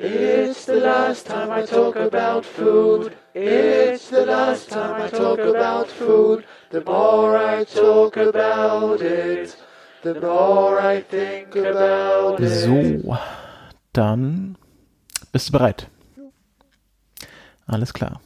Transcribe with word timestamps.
It's 0.00 0.64
the 0.66 0.76
last 0.76 1.26
time 1.26 1.50
I 1.50 1.66
talk 1.66 1.96
about 1.96 2.46
food. 2.46 3.16
It's 3.34 4.10
the 4.10 4.24
last 4.24 4.70
time 4.70 5.02
I 5.02 5.08
talk 5.08 5.40
about 5.40 5.88
food. 5.88 6.44
The 6.70 6.84
more 6.84 7.36
I 7.36 7.64
talk 7.64 8.16
about 8.16 9.00
it, 9.02 9.56
the 10.04 10.14
more 10.14 10.78
I 10.80 11.02
think 11.02 11.56
about 11.56 12.38
it. 12.40 12.48
So, 12.48 13.18
dann 13.92 14.56
bist 15.32 15.48
du 15.48 15.52
bereit? 15.52 15.88
Alles 17.66 17.92
klar. 17.92 18.20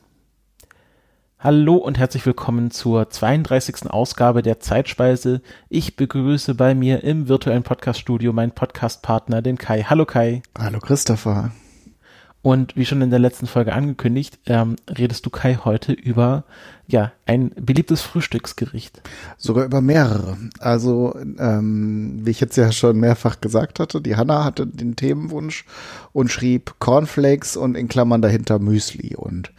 Hallo 1.38 1.76
und 1.76 1.98
herzlich 1.98 2.26
willkommen 2.26 2.70
zur 2.70 3.08
32. 3.08 3.90
Ausgabe 3.90 4.42
der 4.42 4.60
Zeitspeise. 4.60 5.40
Ich 5.70 5.96
begrüße 5.96 6.54
bei 6.54 6.74
mir 6.74 7.02
im 7.02 7.28
virtuellen 7.28 7.62
Podcaststudio 7.62 8.34
meinen 8.34 8.52
Podcastpartner, 8.52 9.40
den 9.40 9.56
Kai. 9.56 9.84
Hallo 9.84 10.04
Kai. 10.04 10.42
Hallo 10.58 10.78
Christopher. 10.78 11.50
Und 12.42 12.76
wie 12.76 12.84
schon 12.84 13.02
in 13.02 13.10
der 13.10 13.20
letzten 13.20 13.46
Folge 13.46 13.72
angekündigt, 13.72 14.40
ähm, 14.46 14.74
redest 14.88 15.24
du 15.24 15.30
Kai 15.30 15.60
heute 15.64 15.92
über 15.92 16.44
ja 16.88 17.12
ein 17.24 17.50
beliebtes 17.54 18.02
Frühstücksgericht. 18.02 19.00
Sogar 19.38 19.64
über 19.64 19.80
mehrere. 19.80 20.36
Also 20.58 21.16
ähm, 21.38 22.20
wie 22.24 22.30
ich 22.30 22.40
jetzt 22.40 22.56
ja 22.56 22.72
schon 22.72 22.98
mehrfach 22.98 23.40
gesagt 23.40 23.78
hatte, 23.78 24.00
die 24.00 24.16
Hanna 24.16 24.42
hatte 24.42 24.66
den 24.66 24.96
Themenwunsch 24.96 25.64
und 26.12 26.32
schrieb 26.32 26.74
Cornflakes 26.80 27.56
und 27.56 27.76
in 27.76 27.88
Klammern 27.88 28.22
dahinter 28.22 28.58
Müsli. 28.58 29.14
Und 29.14 29.52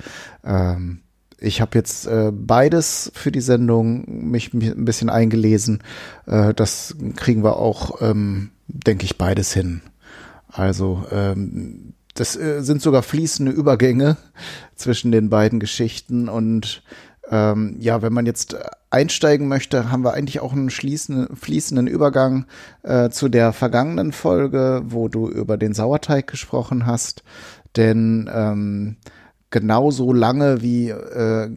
ähm, 0.44 1.00
ich 1.40 1.62
habe 1.62 1.78
jetzt 1.78 2.06
äh, 2.06 2.32
beides 2.34 3.12
für 3.16 3.32
die 3.32 3.42
Sendung 3.42 4.30
mich, 4.30 4.54
ein 4.54 4.84
bisschen 4.84 5.10
eingelesen. 5.10 5.84
Äh, 6.26 6.54
das 6.54 6.96
kriegen 7.16 7.44
wir 7.46 7.56
auch, 7.58 8.02
ähm, 8.02 8.52
denke 8.68 9.06
ich, 9.06 9.18
beides 9.18 9.54
hin. 9.54 9.82
Also 10.50 11.06
ähm, 11.12 11.94
das 12.14 12.36
äh, 12.36 12.62
sind 12.62 12.82
sogar 12.82 13.04
fließende 13.04 13.52
Übergänge 13.52 14.18
zwischen 14.76 15.12
den 15.12 15.30
beiden 15.30 15.60
Geschichten 15.60 16.30
und 16.30 16.84
ähm, 17.30 17.78
ja, 17.80 18.02
wenn 18.02 18.14
man 18.14 18.26
jetzt 18.26 18.56
einsteigen 18.90 19.48
möchte, 19.48 19.92
haben 19.92 20.04
wir 20.04 20.14
eigentlich 20.14 20.40
auch 20.42 20.54
einen 20.54 20.70
schließenden, 20.70 21.36
fließenden 21.36 21.88
Übergang 21.88 22.46
äh, 22.84 23.10
zu 23.10 23.30
der 23.30 23.54
vergangenen 23.54 24.12
Folge, 24.12 24.84
wo 24.86 25.08
du 25.08 25.30
über 25.30 25.58
den 25.58 25.74
Sauerteig 25.74 26.28
gesprochen 26.28 26.86
hast. 26.86 27.24
Denn 27.76 28.30
ähm, 28.32 28.98
genauso 29.50 30.14
lange 30.14 30.62
wie 30.62 30.90
äh, 30.90 31.50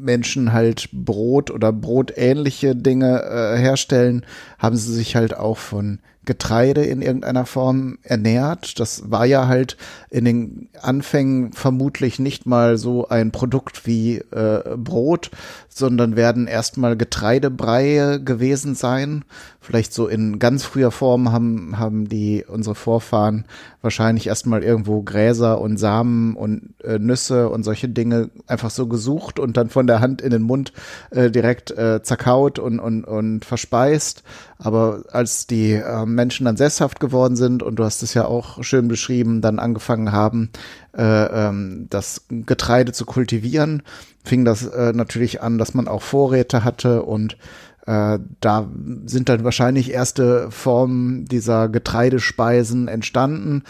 Menschen 0.00 0.52
halt 0.52 0.88
Brot 0.92 1.50
oder 1.50 1.72
brotähnliche 1.72 2.76
Dinge 2.76 3.22
äh, 3.22 3.58
herstellen, 3.58 4.24
haben 4.58 4.76
sie 4.76 4.94
sich 4.94 5.16
halt 5.16 5.36
auch 5.36 5.58
von 5.58 6.00
Getreide 6.30 6.84
in 6.84 7.02
irgendeiner 7.02 7.44
Form 7.44 7.98
ernährt. 8.04 8.78
Das 8.78 9.10
war 9.10 9.26
ja 9.26 9.48
halt 9.48 9.76
in 10.10 10.24
den 10.24 10.68
Anfängen 10.80 11.52
vermutlich 11.52 12.20
nicht 12.20 12.46
mal 12.46 12.78
so 12.78 13.08
ein 13.08 13.32
Produkt 13.32 13.84
wie 13.84 14.18
äh, 14.18 14.76
Brot, 14.76 15.32
sondern 15.68 16.14
werden 16.14 16.46
erstmal 16.46 16.96
Getreidebreie 16.96 18.22
gewesen 18.22 18.76
sein. 18.76 19.24
Vielleicht 19.60 19.92
so 19.92 20.06
in 20.06 20.38
ganz 20.38 20.64
früher 20.64 20.92
Form 20.92 21.32
haben, 21.32 21.78
haben 21.78 22.08
die 22.08 22.44
unsere 22.46 22.74
Vorfahren 22.74 23.44
wahrscheinlich 23.82 24.26
erstmal 24.26 24.62
irgendwo 24.62 25.02
Gräser 25.02 25.60
und 25.60 25.78
Samen 25.78 26.36
und 26.36 26.74
äh, 26.84 26.98
Nüsse 26.98 27.48
und 27.48 27.62
solche 27.62 27.88
Dinge 27.88 28.30
einfach 28.46 28.70
so 28.70 28.86
gesucht 28.86 29.38
und 29.38 29.56
dann 29.56 29.68
von 29.68 29.86
der 29.86 30.00
Hand 30.00 30.22
in 30.22 30.30
den 30.30 30.42
Mund 30.42 30.72
äh, 31.10 31.30
direkt 31.30 31.70
äh, 31.72 32.02
zerkaut 32.02 32.58
und, 32.58 32.78
und, 32.78 33.04
und 33.04 33.44
verspeist. 33.44 34.22
Aber 34.58 35.04
als 35.10 35.46
die 35.46 35.72
äh, 35.72 36.06
Menschen 36.20 36.44
dann 36.44 36.58
sesshaft 36.58 37.00
geworden 37.00 37.34
sind 37.34 37.62
und 37.62 37.76
du 37.76 37.84
hast 37.84 38.02
es 38.02 38.12
ja 38.12 38.26
auch 38.26 38.62
schön 38.62 38.88
beschrieben, 38.88 39.40
dann 39.40 39.58
angefangen 39.58 40.12
haben, 40.12 40.50
äh, 40.94 41.02
ähm, 41.02 41.86
das 41.88 42.26
Getreide 42.28 42.92
zu 42.92 43.06
kultivieren, 43.06 43.82
fing 44.22 44.44
das 44.44 44.66
äh, 44.66 44.92
natürlich 44.92 45.40
an, 45.40 45.56
dass 45.56 45.72
man 45.72 45.88
auch 45.88 46.02
Vorräte 46.02 46.62
hatte 46.62 47.04
und 47.04 47.38
äh, 47.86 48.18
da 48.40 48.68
sind 49.06 49.30
dann 49.30 49.44
wahrscheinlich 49.44 49.90
erste 49.92 50.50
Formen 50.50 51.24
dieser 51.24 51.70
Getreidespeisen 51.70 52.86
entstanden. 52.86 53.62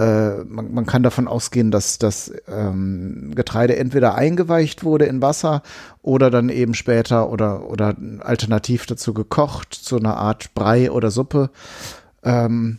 Äh, 0.00 0.44
man, 0.44 0.72
man, 0.72 0.86
kann 0.86 1.02
davon 1.02 1.28
ausgehen, 1.28 1.70
dass 1.70 1.98
das 1.98 2.32
ähm, 2.48 3.32
Getreide 3.34 3.76
entweder 3.76 4.14
eingeweicht 4.14 4.82
wurde 4.82 5.04
in 5.04 5.20
Wasser 5.20 5.62
oder 6.00 6.30
dann 6.30 6.48
eben 6.48 6.72
später 6.72 7.28
oder, 7.30 7.68
oder 7.68 7.94
alternativ 8.20 8.86
dazu 8.86 9.12
gekocht, 9.12 9.74
zu 9.74 9.96
einer 9.96 10.16
Art 10.16 10.54
Brei 10.54 10.90
oder 10.90 11.10
Suppe. 11.10 11.50
Ähm, 12.22 12.78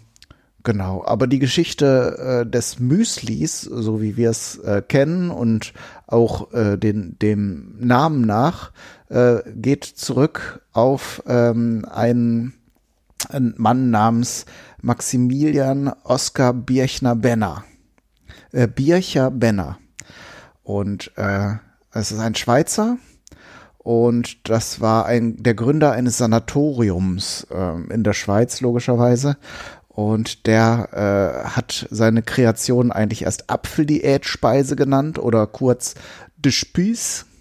Genau, 0.63 1.03
aber 1.03 1.25
die 1.25 1.39
Geschichte 1.39 2.43
äh, 2.43 2.49
des 2.49 2.79
Müslis, 2.79 3.61
so 3.61 3.99
wie 3.99 4.15
wir 4.15 4.29
es 4.29 4.57
äh, 4.59 4.83
kennen 4.87 5.31
und 5.31 5.73
auch 6.05 6.53
äh, 6.53 6.77
den, 6.77 7.17
dem 7.19 7.73
Namen 7.79 8.21
nach, 8.21 8.71
äh, 9.09 9.37
geht 9.55 9.85
zurück 9.85 10.61
auf 10.71 11.23
ähm, 11.25 11.85
einen, 11.89 12.53
einen 13.29 13.53
Mann 13.57 13.89
namens 13.91 14.45
Maximilian 14.81 15.93
Oskar 16.03 16.53
Birchner-Benner. 16.53 17.63
Äh, 18.51 18.67
Bircher-Benner. 18.67 19.77
Und 20.63 21.11
äh, 21.17 21.55
es 21.93 22.11
ist 22.11 22.19
ein 22.19 22.35
Schweizer, 22.35 22.97
und 23.83 24.47
das 24.47 24.79
war 24.79 25.07
ein, 25.07 25.41
der 25.41 25.55
Gründer 25.55 25.91
eines 25.91 26.19
Sanatoriums 26.19 27.47
äh, 27.49 27.91
in 27.91 28.03
der 28.03 28.13
Schweiz, 28.13 28.61
logischerweise. 28.61 29.37
Und 29.87 30.45
der 30.45 30.89
äh, 30.93 31.49
hat 31.49 31.87
seine 31.89 32.21
Kreation 32.21 32.91
eigentlich 32.91 33.23
erst 33.23 33.49
Apfeldiät-Speise 33.49 34.75
genannt 34.75 35.17
oder 35.17 35.47
kurz 35.47 35.95
de 36.37 36.51
Spieß. 36.51 37.25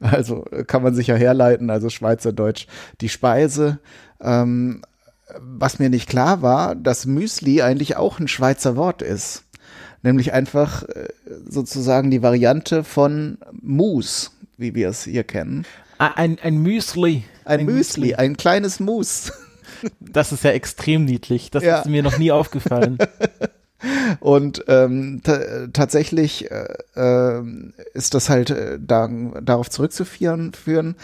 Also 0.00 0.46
kann 0.66 0.82
man 0.82 0.94
sich 0.94 1.08
ja 1.08 1.14
herleiten, 1.14 1.68
also 1.68 1.90
Schweizerdeutsch, 1.90 2.66
die 3.02 3.10
Speise. 3.10 3.80
Ähm, 4.20 4.82
was 5.38 5.78
mir 5.78 5.90
nicht 5.90 6.08
klar 6.08 6.42
war, 6.42 6.74
dass 6.74 7.06
Müsli 7.06 7.62
eigentlich 7.62 7.96
auch 7.96 8.18
ein 8.18 8.28
Schweizer 8.28 8.76
Wort 8.76 9.02
ist. 9.02 9.44
Nämlich 10.02 10.32
einfach 10.32 10.84
äh, 10.84 11.08
sozusagen 11.48 12.10
die 12.10 12.22
Variante 12.22 12.84
von 12.84 13.38
Mus, 13.52 14.32
wie 14.56 14.74
wir 14.74 14.88
es 14.88 15.04
hier 15.04 15.24
kennen. 15.24 15.66
Ein, 15.98 16.38
ein 16.40 16.58
Müsli. 16.58 17.24
Ein, 17.44 17.60
ein 17.60 17.66
Müsli, 17.66 18.00
Müsli, 18.00 18.14
ein 18.14 18.36
kleines 18.36 18.80
Mus. 18.80 19.32
Das 20.00 20.32
ist 20.32 20.44
ja 20.44 20.50
extrem 20.50 21.04
niedlich. 21.04 21.50
Das 21.50 21.62
ja. 21.62 21.78
ist 21.78 21.86
mir 21.86 22.02
noch 22.02 22.18
nie 22.18 22.32
aufgefallen. 22.32 22.98
Und 24.20 24.64
ähm, 24.68 25.22
tatsächlich 25.72 26.50
äh, 26.50 26.68
äh, 26.96 27.42
ist 27.94 28.14
das 28.14 28.28
halt 28.28 28.50
äh, 28.50 28.78
da, 28.80 29.08
darauf 29.42 29.70
zurückzuführen. 29.70 30.52
Führen. 30.52 30.96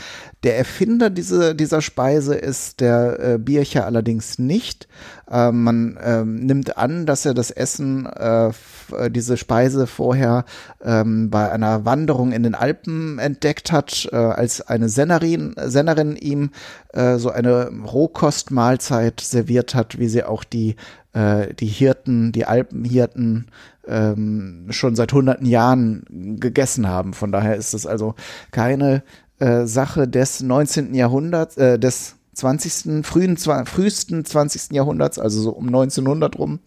Der 0.42 0.58
Erfinder 0.58 1.10
diese, 1.10 1.54
dieser 1.54 1.80
Speise 1.80 2.34
ist 2.34 2.80
der 2.80 3.18
äh, 3.20 3.38
Biercher 3.38 3.86
allerdings 3.86 4.38
nicht. 4.38 4.88
Äh, 5.30 5.52
man 5.52 5.96
äh, 5.96 6.24
nimmt 6.24 6.76
an, 6.76 7.06
dass 7.06 7.24
er 7.24 7.34
das 7.34 7.50
Essen, 7.50 8.06
äh, 8.06 8.48
äh, 8.48 9.10
diese 9.10 9.36
Speise 9.36 9.86
vorher 9.86 10.44
ähm, 10.82 11.30
bei 11.30 11.50
einer 11.50 11.84
Wanderung 11.84 12.32
in 12.32 12.42
den 12.42 12.54
Alpen 12.54 13.18
entdeckt 13.18 13.72
hat, 13.72 14.08
als 14.12 14.60
eine 14.60 14.88
Sennerin, 14.88 15.54
Sennerin 15.56 16.16
ihm 16.16 16.50
äh, 16.94 17.18
so 17.18 17.30
eine 17.30 17.70
Rohkostmahlzeit 17.70 19.20
serviert 19.20 19.74
hat, 19.74 19.98
wie 19.98 20.08
sie 20.08 20.24
auch 20.24 20.44
die 20.44 20.76
äh, 21.12 21.54
die 21.54 21.66
Hirten, 21.66 22.32
die 22.32 22.44
Alpenhirten 22.44 23.46
ähm, 23.86 24.66
schon 24.70 24.96
seit 24.96 25.12
hunderten 25.12 25.46
Jahren 25.46 26.04
gegessen 26.40 26.88
haben. 26.88 27.14
Von 27.14 27.32
daher 27.32 27.56
ist 27.56 27.74
es 27.74 27.86
also 27.86 28.14
keine 28.50 29.02
äh, 29.38 29.66
Sache 29.66 30.08
des 30.08 30.40
19. 30.40 30.94
Jahrhunderts, 30.94 31.56
äh, 31.56 31.78
des 31.78 32.16
20., 32.34 33.04
frühen, 33.06 33.36
frühesten 33.36 34.24
20. 34.24 34.72
Jahrhunderts, 34.72 35.18
also 35.18 35.40
so 35.40 35.50
um 35.50 35.66
1900 35.66 36.38
rum, 36.38 36.58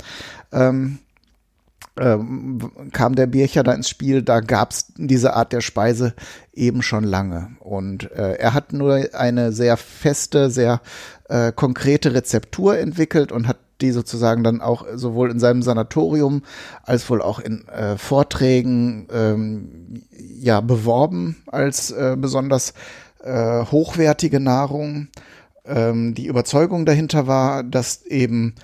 ähm, 0.53 0.99
ähm, 1.99 2.71
kam 2.91 3.15
der 3.15 3.27
Bircher 3.27 3.63
da 3.63 3.73
ins 3.73 3.89
Spiel, 3.89 4.21
da 4.21 4.39
gab's 4.39 4.93
diese 4.97 5.33
Art 5.35 5.53
der 5.53 5.61
Speise 5.61 6.13
eben 6.53 6.81
schon 6.81 7.03
lange. 7.03 7.49
Und 7.59 8.11
äh, 8.11 8.33
er 8.33 8.53
hat 8.53 8.73
nur 8.73 9.07
eine 9.13 9.51
sehr 9.51 9.77
feste, 9.77 10.49
sehr 10.49 10.81
äh, 11.29 11.51
konkrete 11.51 12.13
Rezeptur 12.13 12.77
entwickelt 12.77 13.31
und 13.31 13.47
hat 13.47 13.57
die 13.81 13.91
sozusagen 13.91 14.43
dann 14.43 14.61
auch 14.61 14.85
sowohl 14.95 15.29
in 15.29 15.39
seinem 15.39 15.61
Sanatorium 15.61 16.41
als 16.83 17.07
wohl 17.09 17.21
auch 17.21 17.39
in 17.39 17.67
äh, 17.67 17.97
Vorträgen 17.97 19.07
ähm, 19.13 20.03
ja 20.39 20.61
beworben 20.61 21.37
als 21.47 21.91
äh, 21.91 22.15
besonders 22.17 22.73
äh, 23.23 23.65
hochwertige 23.65 24.39
Nahrung. 24.39 25.09
Ähm, 25.65 26.15
die 26.15 26.27
Überzeugung 26.27 26.85
dahinter 26.85 27.27
war, 27.27 27.63
dass 27.63 28.03
eben 28.03 28.55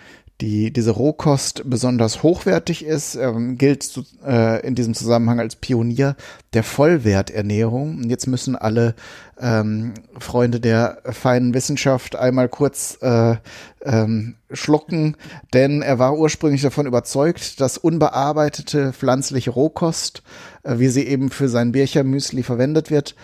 die, 0.44 0.74
diese 0.74 0.92
Rohkost 0.92 1.62
besonders 1.70 2.22
hochwertig 2.22 2.84
ist, 2.84 3.16
ähm, 3.16 3.58
gilt 3.58 3.90
äh, 4.26 4.60
in 4.68 4.76
diesem 4.76 4.94
Zusammenhang 4.94 5.40
als 5.40 5.56
Pionier 5.56 6.18
der 6.52 6.64
Vollwerternährung. 6.64 8.00
Und 8.00 8.10
jetzt 8.10 8.28
müssen 8.28 8.58
alle 8.58 8.94
ähm, 9.40 9.94
Freunde 10.20 10.60
der 10.60 10.98
feinen 11.06 11.54
Wissenschaft 11.54 12.18
einmal 12.18 12.50
kurz 12.50 12.98
äh, 13.02 13.38
ähm, 13.86 14.36
schlucken, 14.52 15.16
denn 15.54 15.82
er 15.82 15.98
war 15.98 16.18
ursprünglich 16.18 16.62
davon 16.62 16.88
überzeugt, 16.88 17.62
dass 17.62 17.78
unbearbeitete 17.78 18.92
pflanzliche 18.92 19.52
Rohkost, 19.52 20.24
äh, 20.64 20.78
wie 20.78 20.90
sie 20.90 21.08
eben 21.08 21.30
für 21.30 21.48
sein 21.48 21.72
Birchermüsli 21.72 22.44
verwendet 22.44 22.92
wird, 22.92 23.16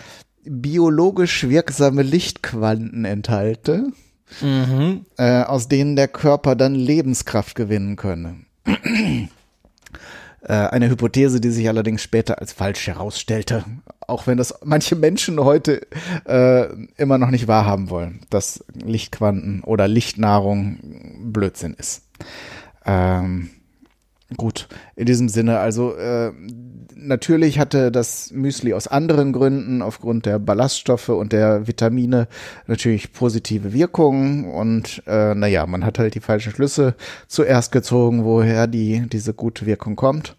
biologisch 0.45 1.49
wirksame 1.49 2.01
Lichtquanten 2.01 3.03
enthalte, 3.03 3.91
mhm. 4.41 5.05
äh, 5.17 5.43
aus 5.43 5.67
denen 5.67 5.95
der 5.95 6.07
Körper 6.07 6.55
dann 6.55 6.75
Lebenskraft 6.75 7.55
gewinnen 7.55 7.95
könne. 7.95 8.37
Äh, 10.41 10.53
eine 10.53 10.89
Hypothese, 10.89 11.41
die 11.41 11.49
sich 11.49 11.67
allerdings 11.67 12.01
später 12.01 12.39
als 12.39 12.53
falsch 12.53 12.87
herausstellte, 12.87 13.65
auch 14.07 14.25
wenn 14.25 14.37
das 14.37 14.55
manche 14.63 14.95
Menschen 14.95 15.39
heute 15.39 15.85
äh, 16.25 16.67
immer 16.95 17.17
noch 17.17 17.29
nicht 17.29 17.49
wahrhaben 17.49 17.89
wollen, 17.89 18.21
dass 18.29 18.63
Lichtquanten 18.73 19.61
oder 19.63 19.89
Lichtnahrung 19.89 20.77
Blödsinn 21.19 21.73
ist. 21.73 22.03
Ähm, 22.85 23.49
gut, 24.37 24.67
in 24.95 25.05
diesem 25.05 25.29
Sinne, 25.29 25.59
also 25.59 25.95
äh, 25.95 26.31
natürlich 26.95 27.59
hatte 27.59 27.91
das 27.91 28.31
Müsli 28.31 28.73
aus 28.73 28.87
anderen 28.87 29.33
Gründen, 29.33 29.81
aufgrund 29.81 30.25
der 30.25 30.39
Ballaststoffe 30.39 31.09
und 31.09 31.33
der 31.33 31.67
Vitamine, 31.67 32.27
natürlich 32.67 33.13
positive 33.13 33.73
Wirkungen. 33.73 34.45
Und 34.45 35.03
äh, 35.07 35.33
naja, 35.33 35.65
man 35.65 35.85
hat 35.85 35.99
halt 35.99 36.15
die 36.15 36.19
falschen 36.19 36.51
Schlüsse 36.51 36.95
zuerst 37.27 37.71
gezogen, 37.71 38.23
woher 38.23 38.67
die, 38.67 39.07
diese 39.11 39.33
gute 39.33 39.65
Wirkung 39.65 39.95
kommt. 39.95 40.35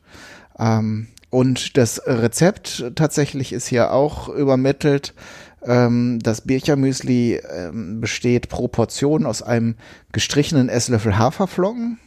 Ähm, 0.58 1.08
und 1.30 1.76
das 1.76 2.02
Rezept 2.06 2.92
tatsächlich 2.96 3.52
ist 3.52 3.68
hier 3.68 3.92
auch 3.92 4.28
übermittelt. 4.28 5.14
Ähm, 5.64 6.18
das 6.22 6.40
Birchermüsli 6.40 7.36
ähm, 7.36 8.00
besteht 8.00 8.48
pro 8.48 8.68
Portion 8.68 9.26
aus 9.26 9.42
einem 9.42 9.76
gestrichenen 10.12 10.68
Esslöffel 10.68 11.18
Haferflocken. 11.18 11.98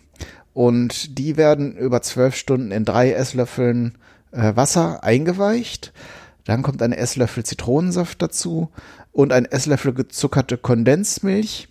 Und 0.54 1.18
die 1.18 1.38
werden 1.38 1.76
über 1.76 2.02
zwölf 2.02 2.36
Stunden 2.36 2.72
in 2.72 2.86
drei 2.86 3.12
Esslöffeln 3.12 3.98
äh, 4.32 4.56
Wasser 4.56 5.04
eingeweicht. 5.04 5.94
Dann 6.46 6.62
kommt 6.62 6.82
ein 6.82 6.94
Esslöffel 6.94 7.44
Zitronensaft 7.44 8.22
dazu 8.22 8.70
und 9.12 9.32
ein 9.32 9.46
Esslöffel 9.46 9.94
gezuckerte 9.94 10.58
Kondensmilch. 10.58 11.70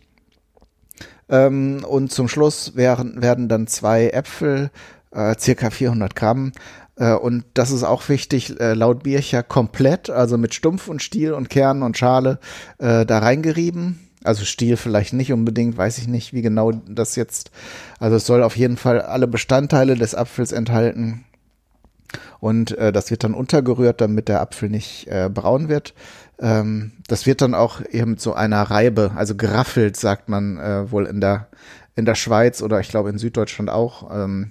Ähm, 1.28 1.84
und 1.88 2.10
zum 2.10 2.28
Schluss 2.28 2.74
werden, 2.74 3.22
werden 3.22 3.48
dann 3.48 3.66
zwei 3.66 4.08
Äpfel, 4.08 4.70
äh, 5.12 5.34
circa 5.38 5.70
400 5.70 6.16
Gramm. 6.16 6.52
Äh, 6.96 7.14
und 7.14 7.44
das 7.54 7.70
ist 7.70 7.84
auch 7.84 8.08
wichtig, 8.08 8.58
äh, 8.60 8.74
laut 8.74 9.02
Bircher 9.02 9.42
komplett, 9.42 10.10
also 10.10 10.38
mit 10.38 10.54
Stumpf 10.54 10.88
und 10.88 11.02
Stiel 11.02 11.32
und 11.32 11.50
Kern 11.50 11.82
und 11.82 11.96
Schale 11.96 12.38
äh, 12.78 13.06
da 13.06 13.18
reingerieben. 13.18 14.08
Also 14.24 14.44
Stiel 14.44 14.76
vielleicht 14.76 15.12
nicht 15.12 15.32
unbedingt, 15.32 15.76
weiß 15.76 15.98
ich 15.98 16.08
nicht, 16.08 16.32
wie 16.32 16.42
genau 16.42 16.72
das 16.72 17.16
jetzt. 17.16 17.50
Also 17.98 18.16
es 18.16 18.26
soll 18.26 18.42
auf 18.42 18.56
jeden 18.56 18.76
Fall 18.76 19.00
alle 19.00 19.26
Bestandteile 19.26 19.96
des 19.96 20.14
Apfels 20.14 20.52
enthalten. 20.52 21.24
Und 22.40 22.76
äh, 22.78 22.92
das 22.92 23.10
wird 23.10 23.24
dann 23.24 23.34
untergerührt, 23.34 24.00
damit 24.00 24.28
der 24.28 24.40
Apfel 24.40 24.68
nicht 24.68 25.06
äh, 25.08 25.30
braun 25.32 25.68
wird. 25.68 25.94
Ähm, 26.38 26.92
das 27.08 27.26
wird 27.26 27.40
dann 27.40 27.54
auch 27.54 27.80
eben 27.90 28.18
zu 28.18 28.34
einer 28.34 28.62
Reibe, 28.62 29.12
also 29.16 29.34
geraffelt, 29.36 29.96
sagt 29.96 30.28
man 30.28 30.58
äh, 30.58 30.90
wohl 30.90 31.06
in 31.06 31.20
der, 31.20 31.48
in 31.94 32.04
der 32.04 32.14
Schweiz 32.14 32.62
oder 32.62 32.80
ich 32.80 32.88
glaube 32.88 33.10
in 33.10 33.18
Süddeutschland 33.18 33.70
auch. 33.70 34.10
Ähm, 34.14 34.50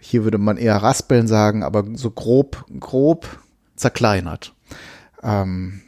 hier 0.00 0.24
würde 0.24 0.38
man 0.38 0.56
eher 0.56 0.76
raspeln 0.76 1.26
sagen, 1.26 1.62
aber 1.62 1.84
so 1.94 2.10
grob, 2.10 2.64
grob 2.78 3.40
zerkleinert. 3.76 4.54
Ähm, 5.22 5.82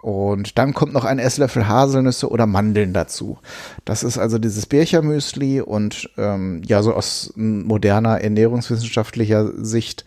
und 0.00 0.58
dann 0.58 0.74
kommt 0.74 0.92
noch 0.92 1.04
ein 1.04 1.18
Esslöffel 1.18 1.66
Haselnüsse 1.66 2.30
oder 2.30 2.46
Mandeln 2.46 2.92
dazu. 2.92 3.38
Das 3.84 4.04
ist 4.04 4.16
also 4.16 4.38
dieses 4.38 4.66
Birchermüsli 4.66 5.60
und 5.60 6.08
ähm, 6.16 6.62
ja, 6.64 6.82
so 6.82 6.94
aus 6.94 7.32
moderner 7.34 8.20
ernährungswissenschaftlicher 8.20 9.50
Sicht 9.64 10.04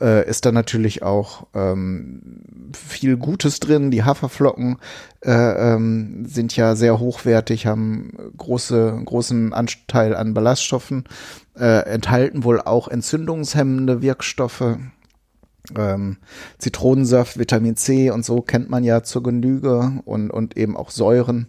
äh, 0.00 0.28
ist 0.28 0.44
da 0.44 0.52
natürlich 0.52 1.02
auch 1.02 1.46
ähm, 1.54 2.42
viel 2.74 3.16
Gutes 3.16 3.58
drin. 3.58 3.90
Die 3.90 4.04
Haferflocken 4.04 4.76
äh, 5.24 5.30
ähm, 5.30 6.26
sind 6.26 6.54
ja 6.54 6.76
sehr 6.76 6.98
hochwertig, 6.98 7.66
haben 7.66 8.12
große, 8.36 9.00
großen 9.02 9.54
Anteil 9.54 10.14
an 10.14 10.34
Ballaststoffen, 10.34 11.04
äh, 11.58 11.86
enthalten 11.86 12.44
wohl 12.44 12.60
auch 12.60 12.86
entzündungshemmende 12.86 14.02
Wirkstoffe 14.02 14.76
ähm, 15.76 16.18
Zitronensaft, 16.58 17.38
Vitamin 17.38 17.76
C 17.76 18.10
und 18.10 18.24
so 18.24 18.40
kennt 18.40 18.70
man 18.70 18.84
ja 18.84 19.02
zur 19.02 19.22
Genüge 19.22 20.00
und, 20.04 20.30
und 20.30 20.56
eben 20.56 20.76
auch 20.76 20.90
Säuren. 20.90 21.48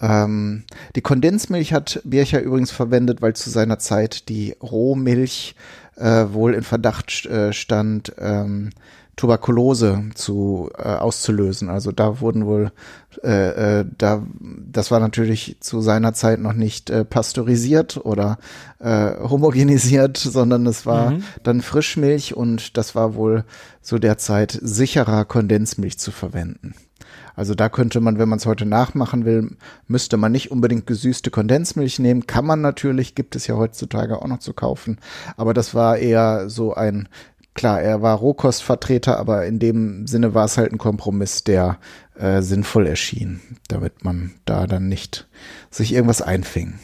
Ähm, 0.00 0.64
die 0.94 1.00
Kondensmilch 1.00 1.72
hat 1.72 2.00
Bircher 2.04 2.40
übrigens 2.40 2.70
verwendet, 2.70 3.22
weil 3.22 3.34
zu 3.34 3.50
seiner 3.50 3.78
Zeit 3.78 4.28
die 4.28 4.54
Rohmilch 4.62 5.54
äh, 5.96 6.26
wohl 6.30 6.54
in 6.54 6.62
Verdacht 6.62 7.26
äh, 7.26 7.52
stand, 7.52 8.12
ähm, 8.18 8.70
Tuberkulose 9.16 10.10
zu 10.14 10.70
äh, 10.76 10.82
auszulösen. 10.82 11.70
Also 11.70 11.90
da 11.90 12.20
wurden 12.20 12.44
wohl, 12.44 12.70
äh, 13.24 13.80
äh, 13.80 13.84
da 13.96 14.22
das 14.70 14.90
war 14.90 15.00
natürlich 15.00 15.56
zu 15.60 15.80
seiner 15.80 16.12
Zeit 16.12 16.38
noch 16.38 16.52
nicht 16.52 16.90
äh, 16.90 17.04
pasteurisiert 17.04 17.96
oder 18.04 18.38
äh, 18.78 19.12
homogenisiert, 19.16 20.16
sondern 20.18 20.66
es 20.66 20.84
war 20.84 21.12
mhm. 21.12 21.24
dann 21.42 21.62
Frischmilch 21.62 22.36
und 22.36 22.76
das 22.76 22.94
war 22.94 23.14
wohl 23.14 23.44
zu 23.80 23.98
der 23.98 24.18
Zeit 24.18 24.58
sicherer 24.62 25.24
Kondensmilch 25.24 25.98
zu 25.98 26.10
verwenden. 26.10 26.74
Also 27.36 27.54
da 27.54 27.68
könnte 27.68 28.00
man, 28.00 28.18
wenn 28.18 28.30
man 28.30 28.38
es 28.38 28.46
heute 28.46 28.64
nachmachen 28.64 29.26
will, 29.26 29.56
müsste 29.86 30.16
man 30.16 30.32
nicht 30.32 30.50
unbedingt 30.50 30.86
gesüßte 30.86 31.30
Kondensmilch 31.30 31.98
nehmen. 31.98 32.26
Kann 32.26 32.46
man 32.46 32.62
natürlich, 32.62 33.14
gibt 33.14 33.36
es 33.36 33.46
ja 33.46 33.56
heutzutage 33.56 34.20
auch 34.20 34.26
noch 34.26 34.38
zu 34.38 34.54
kaufen. 34.54 34.98
Aber 35.36 35.52
das 35.52 35.74
war 35.74 35.98
eher 35.98 36.48
so 36.48 36.74
ein 36.74 37.08
klar, 37.56 37.80
er 37.80 38.02
war 38.02 38.16
Rohkostvertreter, 38.16 39.18
aber 39.18 39.46
in 39.46 39.58
dem 39.58 40.06
Sinne 40.06 40.34
war 40.34 40.44
es 40.44 40.56
halt 40.56 40.72
ein 40.72 40.78
Kompromiss, 40.78 41.42
der 41.42 41.78
äh, 42.14 42.42
sinnvoll 42.42 42.86
erschien, 42.86 43.40
damit 43.68 44.04
man 44.04 44.34
da 44.44 44.66
dann 44.66 44.88
nicht 44.88 45.26
sich 45.70 45.92
irgendwas 45.92 46.22
einfing. 46.22 46.74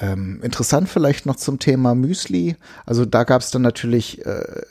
Ähm, 0.00 0.40
interessant 0.42 0.88
vielleicht 0.88 1.26
noch 1.26 1.34
zum 1.34 1.58
Thema 1.58 1.96
Müsli. 1.96 2.56
Also 2.86 3.04
da 3.04 3.24
gab 3.24 3.42
es 3.42 3.50
dann 3.50 3.62
natürlich 3.62 4.24
äh, 4.24 4.62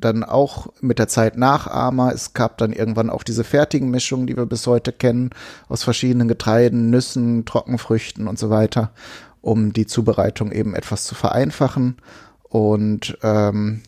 dann 0.00 0.24
auch 0.24 0.68
mit 0.80 0.98
der 0.98 1.08
Zeit 1.08 1.36
Nachahmer. 1.36 2.12
Es 2.14 2.32
gab 2.32 2.56
dann 2.56 2.72
irgendwann 2.72 3.10
auch 3.10 3.22
diese 3.22 3.44
fertigen 3.44 3.90
Mischungen, 3.90 4.26
die 4.26 4.36
wir 4.36 4.46
bis 4.46 4.66
heute 4.66 4.92
kennen, 4.92 5.30
aus 5.68 5.84
verschiedenen 5.84 6.28
Getreiden, 6.28 6.88
Nüssen, 6.88 7.44
Trockenfrüchten 7.44 8.26
und 8.26 8.38
so 8.38 8.48
weiter, 8.48 8.92
um 9.42 9.74
die 9.74 9.86
Zubereitung 9.86 10.50
eben 10.50 10.74
etwas 10.74 11.04
zu 11.04 11.14
vereinfachen. 11.14 11.96
Und 12.48 13.18
ähm, 13.22 13.82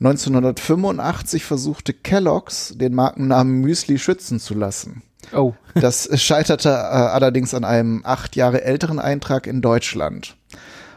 1985 0.00 1.44
versuchte 1.44 1.94
Kellogg's 1.94 2.74
den 2.76 2.94
Markennamen 2.94 3.60
Müsli 3.60 3.98
schützen 3.98 4.40
zu 4.40 4.54
lassen. 4.54 5.02
Oh. 5.32 5.54
das 5.74 6.08
scheiterte 6.22 6.68
äh, 6.68 6.72
allerdings 6.72 7.52
an 7.52 7.64
einem 7.64 8.02
acht 8.04 8.36
Jahre 8.36 8.62
älteren 8.62 9.00
Eintrag 9.00 9.46
in 9.46 9.60
Deutschland. 9.60 10.36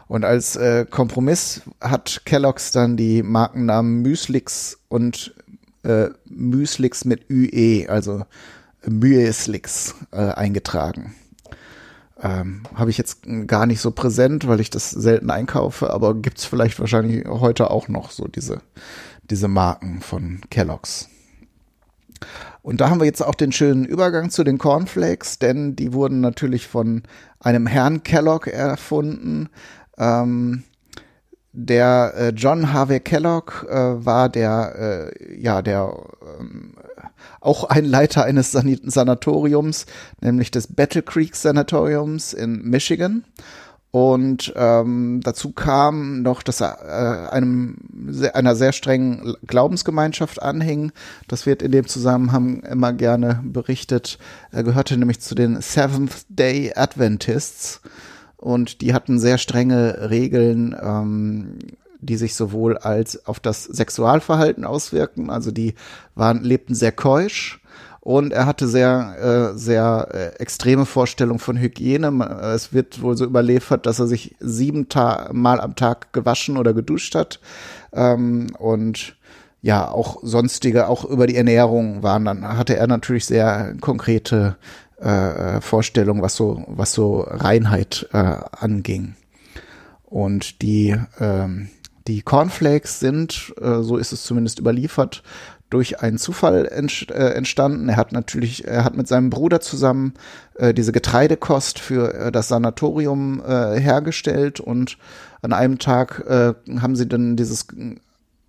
Und 0.06 0.24
als 0.24 0.56
äh, 0.56 0.86
Kompromiss 0.88 1.62
hat 1.80 2.22
Kellogg's 2.24 2.72
dann 2.72 2.96
die 2.96 3.22
Markennamen 3.22 4.02
Müslix 4.02 4.78
und 4.88 5.34
äh, 5.82 6.08
Müslix 6.26 7.04
mit 7.04 7.30
UE, 7.30 7.88
also 7.88 8.24
Müeslix, 8.86 9.94
äh, 10.10 10.16
eingetragen. 10.16 11.14
Ähm, 12.22 12.62
Habe 12.74 12.90
ich 12.90 12.98
jetzt 12.98 13.26
gar 13.46 13.66
nicht 13.66 13.80
so 13.80 13.90
präsent, 13.90 14.46
weil 14.46 14.60
ich 14.60 14.70
das 14.70 14.90
selten 14.90 15.30
einkaufe, 15.30 15.90
aber 15.90 16.14
gibt's 16.14 16.44
vielleicht 16.44 16.78
wahrscheinlich 16.78 17.26
heute 17.26 17.70
auch 17.70 17.88
noch 17.88 18.10
so 18.10 18.26
diese, 18.26 18.60
diese 19.22 19.48
Marken 19.48 20.00
von 20.00 20.40
Kellogg's. 20.50 21.08
Und 22.62 22.80
da 22.80 22.90
haben 22.90 23.00
wir 23.00 23.06
jetzt 23.06 23.22
auch 23.22 23.34
den 23.34 23.52
schönen 23.52 23.86
Übergang 23.86 24.30
zu 24.30 24.44
den 24.44 24.58
Cornflakes, 24.58 25.38
denn 25.38 25.76
die 25.76 25.94
wurden 25.94 26.20
natürlich 26.20 26.66
von 26.66 27.04
einem 27.38 27.66
Herrn 27.66 28.02
Kellogg 28.02 28.50
erfunden. 28.50 29.48
Ähm, 29.96 30.64
der 31.52 32.12
äh, 32.16 32.28
John 32.28 32.72
Harvey 32.72 33.00
Kellogg 33.00 33.66
äh, 33.68 34.04
war 34.04 34.28
der, 34.28 35.10
äh, 35.18 35.40
ja, 35.40 35.62
der 35.62 35.92
ähm, 36.38 36.74
auch 37.40 37.64
ein 37.64 37.84
Leiter 37.84 38.24
eines 38.24 38.52
San 38.52 38.78
Sanatoriums, 38.84 39.86
nämlich 40.20 40.50
des 40.50 40.68
Battle 40.68 41.02
Creek 41.02 41.34
Sanatoriums 41.34 42.32
in 42.32 42.62
Michigan. 42.62 43.24
Und 43.92 44.52
ähm, 44.54 45.20
dazu 45.24 45.50
kam 45.50 46.22
noch, 46.22 46.42
dass 46.42 46.60
er 46.60 46.78
äh, 46.82 47.30
einem 47.30 47.76
einer 48.32 48.54
sehr 48.54 48.72
strengen 48.72 49.34
Glaubensgemeinschaft 49.46 50.40
anhing. 50.40 50.92
Das 51.26 51.44
wird 51.44 51.60
in 51.60 51.72
dem 51.72 51.88
Zusammenhang 51.88 52.60
immer 52.60 52.92
gerne 52.92 53.40
berichtet. 53.42 54.18
Er 54.52 54.62
gehörte 54.62 54.96
nämlich 54.96 55.20
zu 55.20 55.34
den 55.34 55.60
Seventh 55.60 56.26
Day 56.28 56.72
Adventists. 56.76 57.80
und 58.36 58.80
die 58.80 58.94
hatten 58.94 59.18
sehr 59.18 59.38
strenge 59.38 60.08
Regeln, 60.08 60.74
ähm, 60.80 61.58
die 62.00 62.16
sich 62.16 62.34
sowohl 62.34 62.78
als 62.78 63.26
auf 63.26 63.40
das 63.40 63.64
Sexualverhalten 63.64 64.64
auswirken, 64.64 65.30
also 65.30 65.50
die 65.50 65.74
waren, 66.14 66.42
lebten 66.42 66.74
sehr 66.74 66.92
keusch 66.92 67.60
und 68.00 68.32
er 68.32 68.46
hatte 68.46 68.66
sehr, 68.66 69.52
äh, 69.52 69.58
sehr 69.58 70.08
äh, 70.12 70.42
extreme 70.42 70.86
Vorstellungen 70.86 71.38
von 71.38 71.58
Hygiene. 71.58 72.10
Es 72.54 72.72
wird 72.72 73.02
wohl 73.02 73.16
so 73.16 73.24
überliefert, 73.24 73.84
dass 73.84 73.98
er 73.98 74.06
sich 74.06 74.34
sieben 74.40 74.88
Ta 74.88 75.28
Mal 75.32 75.60
am 75.60 75.76
Tag 75.76 76.12
gewaschen 76.12 76.56
oder 76.56 76.72
geduscht 76.72 77.14
hat 77.14 77.40
ähm, 77.92 78.48
und 78.58 79.16
ja, 79.62 79.90
auch 79.90 80.20
sonstige, 80.22 80.88
auch 80.88 81.04
über 81.04 81.26
die 81.26 81.36
Ernährung 81.36 82.02
waren 82.02 82.24
dann, 82.24 82.56
hatte 82.56 82.76
er 82.76 82.86
natürlich 82.86 83.26
sehr 83.26 83.74
konkrete 83.80 84.56
äh, 85.02 85.56
äh 85.56 85.60
Vorstellungen, 85.60 86.22
was 86.22 86.34
so, 86.34 86.64
was 86.66 86.94
so 86.94 87.20
Reinheit 87.20 88.08
äh, 88.14 88.36
anging. 88.52 89.16
Und 90.04 90.62
die, 90.62 90.96
ähm, 91.20 91.68
die 92.06 92.22
Cornflakes 92.22 93.00
sind, 93.00 93.52
äh, 93.60 93.82
so 93.82 93.96
ist 93.96 94.12
es 94.12 94.22
zumindest 94.22 94.58
überliefert, 94.58 95.22
durch 95.68 96.00
einen 96.00 96.18
Zufall 96.18 96.66
äh, 96.66 97.34
entstanden. 97.34 97.88
Er 97.88 97.96
hat 97.96 98.12
natürlich, 98.12 98.66
er 98.66 98.84
hat 98.84 98.96
mit 98.96 99.06
seinem 99.06 99.30
Bruder 99.30 99.60
zusammen 99.60 100.14
äh, 100.54 100.74
diese 100.74 100.92
Getreidekost 100.92 101.78
für 101.78 102.30
das 102.32 102.48
Sanatorium 102.48 103.42
hergestellt 103.44 104.60
und 104.60 104.98
an 105.42 105.52
einem 105.52 105.78
Tag 105.78 106.24
haben 106.28 106.96
sie 106.96 107.08
dann 107.08 107.36
dieses 107.36 107.66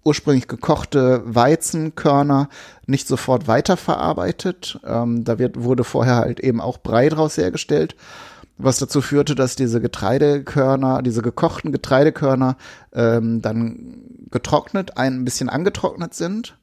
ursprünglich 0.03 0.47
gekochte 0.47 1.21
Weizenkörner 1.25 2.49
nicht 2.85 3.07
sofort 3.07 3.47
weiterverarbeitet. 3.47 4.79
Ähm, 4.85 5.23
da 5.23 5.39
wird, 5.39 5.61
wurde 5.61 5.83
vorher 5.83 6.17
halt 6.17 6.39
eben 6.39 6.59
auch 6.59 6.79
Brei 6.79 7.09
draus 7.09 7.37
hergestellt, 7.37 7.95
was 8.63 8.79
dazu 8.79 9.01
führte, 9.01 9.35
dass 9.35 9.55
diese 9.55 9.81
Getreidekörner, 9.81 11.01
diese 11.01 11.21
gekochten 11.21 11.71
Getreidekörner 11.71 12.57
ähm, 12.93 13.41
dann 13.41 14.03
getrocknet, 14.29 14.97
ein 14.97 15.25
bisschen 15.25 15.49
angetrocknet 15.49 16.13
sind 16.13 16.55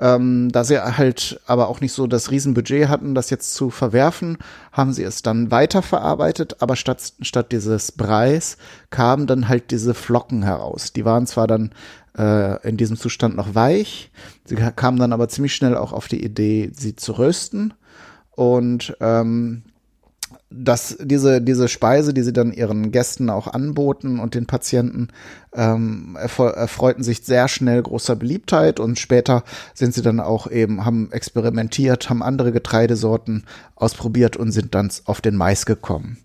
ähm, 0.00 0.50
da 0.52 0.64
sie 0.64 0.80
halt 0.80 1.40
aber 1.46 1.68
auch 1.68 1.80
nicht 1.80 1.92
so 1.92 2.06
das 2.06 2.30
Riesenbudget 2.30 2.88
hatten, 2.88 3.14
das 3.14 3.30
jetzt 3.30 3.54
zu 3.54 3.70
verwerfen, 3.70 4.38
haben 4.72 4.92
sie 4.92 5.02
es 5.02 5.22
dann 5.22 5.50
weiterverarbeitet, 5.50 6.62
aber 6.62 6.76
statt, 6.76 7.14
statt 7.20 7.52
dieses 7.52 7.92
Breis 7.92 8.58
kamen 8.90 9.26
dann 9.26 9.48
halt 9.48 9.70
diese 9.70 9.94
Flocken 9.94 10.42
heraus. 10.42 10.92
Die 10.92 11.04
waren 11.04 11.26
zwar 11.26 11.46
dann 11.46 11.72
äh, 12.16 12.66
in 12.68 12.76
diesem 12.76 12.96
Zustand 12.96 13.36
noch 13.36 13.54
weich, 13.54 14.10
sie 14.44 14.54
kamen 14.54 14.98
dann 14.98 15.12
aber 15.12 15.28
ziemlich 15.28 15.54
schnell 15.54 15.76
auch 15.76 15.92
auf 15.92 16.06
die 16.08 16.24
Idee, 16.24 16.70
sie 16.74 16.94
zu 16.94 17.12
rösten. 17.12 17.74
Und 18.30 18.96
ähm, 19.00 19.64
dass 20.50 20.96
diese, 21.00 21.42
diese 21.42 21.68
Speise, 21.68 22.14
die 22.14 22.22
sie 22.22 22.32
dann 22.32 22.52
ihren 22.52 22.90
Gästen 22.90 23.28
auch 23.28 23.48
anboten 23.48 24.18
und 24.18 24.34
den 24.34 24.46
Patienten, 24.46 25.08
ähm, 25.52 26.16
erfreuten 26.18 27.02
sich 27.02 27.20
sehr 27.22 27.48
schnell 27.48 27.82
großer 27.82 28.16
Beliebtheit 28.16 28.80
und 28.80 28.98
später 28.98 29.44
sind 29.74 29.92
sie 29.92 30.02
dann 30.02 30.20
auch 30.20 30.50
eben, 30.50 30.86
haben 30.86 31.12
experimentiert, 31.12 32.08
haben 32.08 32.22
andere 32.22 32.52
Getreidesorten 32.52 33.44
ausprobiert 33.74 34.36
und 34.36 34.52
sind 34.52 34.74
dann 34.74 34.90
auf 35.04 35.20
den 35.20 35.36
Mais 35.36 35.66
gekommen. 35.66 36.18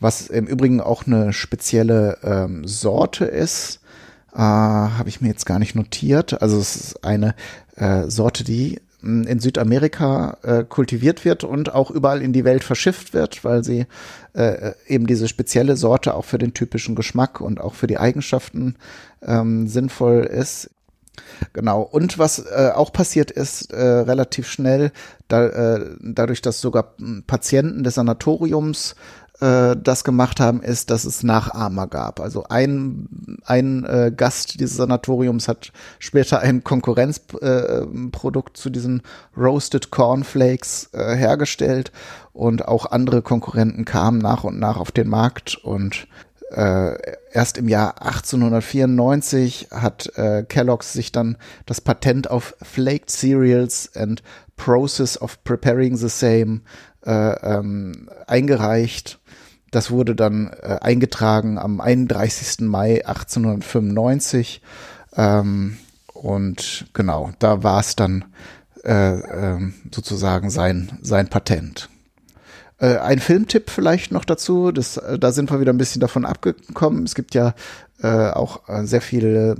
Was 0.00 0.28
im 0.28 0.46
Übrigen 0.46 0.80
auch 0.80 1.06
eine 1.06 1.32
spezielle 1.32 2.18
ähm, 2.24 2.66
Sorte 2.66 3.26
ist, 3.26 3.80
äh, 4.32 4.38
habe 4.38 5.08
ich 5.08 5.20
mir 5.20 5.28
jetzt 5.28 5.46
gar 5.46 5.58
nicht 5.58 5.76
notiert. 5.76 6.42
Also 6.42 6.58
es 6.58 6.74
ist 6.74 7.04
eine 7.04 7.34
äh, 7.76 8.08
Sorte, 8.08 8.42
die 8.42 8.80
in 9.02 9.40
Südamerika 9.40 10.38
äh, 10.42 10.64
kultiviert 10.64 11.24
wird 11.24 11.44
und 11.44 11.74
auch 11.74 11.90
überall 11.90 12.22
in 12.22 12.32
die 12.32 12.44
Welt 12.44 12.64
verschifft 12.64 13.14
wird, 13.14 13.44
weil 13.44 13.64
sie 13.64 13.86
äh, 14.34 14.72
eben 14.86 15.06
diese 15.06 15.28
spezielle 15.28 15.76
Sorte 15.76 16.14
auch 16.14 16.24
für 16.24 16.38
den 16.38 16.54
typischen 16.54 16.94
Geschmack 16.94 17.40
und 17.40 17.60
auch 17.60 17.74
für 17.74 17.86
die 17.86 17.98
Eigenschaften 17.98 18.76
ähm, 19.22 19.66
sinnvoll 19.68 20.24
ist. 20.24 20.70
Genau. 21.52 21.82
Und 21.82 22.18
was 22.18 22.38
äh, 22.38 22.70
auch 22.74 22.92
passiert 22.92 23.30
ist, 23.30 23.72
äh, 23.72 23.82
relativ 23.82 24.48
schnell, 24.48 24.92
da, 25.28 25.46
äh, 25.46 25.96
dadurch, 26.00 26.42
dass 26.42 26.60
sogar 26.60 26.94
Patienten 27.26 27.82
des 27.82 27.94
Sanatoriums 27.94 28.94
äh, 29.40 29.76
das 29.76 30.04
gemacht 30.04 30.40
haben, 30.40 30.62
ist, 30.62 30.90
dass 30.90 31.04
es 31.04 31.22
Nachahmer 31.22 31.86
gab. 31.86 32.20
Also 32.20 32.44
ein, 32.48 33.38
ein 33.44 33.84
äh, 33.84 34.12
Gast 34.14 34.60
dieses 34.60 34.76
Sanatoriums 34.76 35.48
hat 35.48 35.72
später 35.98 36.40
ein 36.40 36.64
Konkurrenzprodukt 36.64 38.50
äh, 38.50 38.60
zu 38.60 38.70
diesen 38.70 39.02
Roasted 39.36 39.90
Cornflakes 39.90 40.90
äh, 40.92 41.14
hergestellt 41.16 41.92
und 42.32 42.66
auch 42.66 42.90
andere 42.90 43.22
Konkurrenten 43.22 43.84
kamen 43.84 44.18
nach 44.18 44.44
und 44.44 44.58
nach 44.58 44.76
auf 44.76 44.92
den 44.92 45.08
Markt 45.08 45.56
und 45.56 46.06
äh, 46.50 46.96
erst 47.32 47.58
im 47.58 47.68
Jahr 47.68 48.02
1894 48.02 49.68
hat 49.70 50.10
äh, 50.16 50.42
Kellogg's 50.42 50.92
sich 50.92 51.12
dann 51.12 51.36
das 51.66 51.80
Patent 51.80 52.28
auf 52.28 52.56
Flaked 52.62 53.10
Cereals 53.10 53.90
and 53.94 54.22
Process 54.56 55.20
of 55.20 55.42
Preparing 55.44 55.96
the 55.96 56.08
Same 56.08 56.60
äh, 57.04 57.56
ähm, 57.56 58.08
eingereicht 58.26 59.20
das 59.70 59.90
wurde 59.90 60.16
dann 60.16 60.50
äh, 60.62 60.78
eingetragen 60.80 61.58
am 61.58 61.80
31. 61.80 62.60
Mai 62.60 63.06
1895. 63.06 64.62
Ähm, 65.16 65.78
und 66.12 66.86
genau, 66.92 67.30
da 67.38 67.62
war 67.62 67.80
es 67.80 67.96
dann 67.96 68.24
äh, 68.84 69.18
äh, 69.18 69.72
sozusagen 69.94 70.50
sein, 70.50 70.98
sein 71.02 71.28
Patent. 71.28 71.88
Äh, 72.78 72.96
ein 72.96 73.20
Filmtipp 73.20 73.70
vielleicht 73.70 74.10
noch 74.10 74.24
dazu, 74.24 74.72
das, 74.72 74.96
äh, 74.96 75.18
da 75.18 75.32
sind 75.32 75.50
wir 75.50 75.60
wieder 75.60 75.72
ein 75.72 75.78
bisschen 75.78 76.00
davon 76.00 76.24
abgekommen. 76.24 77.04
Es 77.04 77.14
gibt 77.14 77.34
ja 77.34 77.54
äh, 78.02 78.30
auch 78.30 78.68
äh, 78.68 78.84
sehr 78.84 79.00
viele 79.00 79.56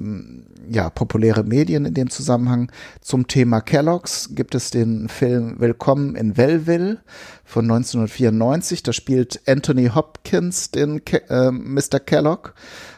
ja, 0.70 0.88
populäre 0.88 1.42
Medien 1.42 1.85
in 1.85 1.94
dem 1.94 2.11
Zusammenhang. 2.11 2.70
Zum 3.00 3.26
Thema 3.26 3.61
Kellogg's 3.61 4.30
gibt 4.35 4.54
es 4.54 4.70
den 4.70 5.09
Film 5.09 5.56
Willkommen 5.59 6.14
in 6.14 6.37
Wellville 6.37 6.99
von 7.44 7.64
1994. 7.64 8.82
Da 8.82 8.92
spielt 8.92 9.40
Anthony 9.47 9.90
Hopkins 9.94 10.70
den 10.70 11.04
Ke 11.04 11.28
äh, 11.28 11.50
Mr. 11.50 11.99
Kellogg. 11.99 12.52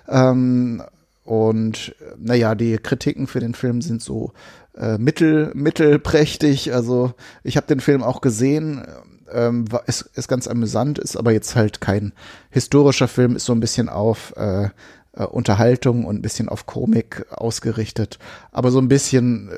Ähm, 0.09 0.83
und 1.25 1.95
naja, 2.19 2.55
die 2.55 2.77
Kritiken 2.77 3.27
für 3.27 3.41
den 3.41 3.55
Film 3.55 3.81
sind 3.81 4.03
so 4.03 4.33
äh, 4.77 4.99
mittel, 4.99 5.51
mittelprächtig. 5.55 6.75
Also 6.75 7.15
ich 7.43 7.57
habe 7.57 7.67
den 7.67 7.81
Film 7.81 8.03
auch 8.03 8.21
gesehen. 8.21 8.85
Ähm, 9.33 9.65
ist, 9.87 10.11
ist 10.15 10.29
ganz 10.29 10.47
amüsant, 10.47 10.99
ist 10.99 11.17
aber 11.17 11.33
jetzt 11.33 11.57
halt 11.57 11.81
kein 11.81 12.13
historischer 12.51 13.09
Film, 13.09 13.35
ist 13.35 13.47
so 13.47 13.55
ein 13.55 13.61
bisschen 13.61 13.89
auf 13.89 14.37
äh, 14.37 14.69
äh, 15.15 15.25
Unterhaltung 15.25 16.05
und 16.05 16.17
ein 16.17 16.23
bisschen 16.23 16.49
auf 16.49 16.67
Komik 16.67 17.27
ausgerichtet. 17.31 18.19
Aber 18.51 18.71
so 18.71 18.79
ein 18.79 18.89
bisschen 18.89 19.51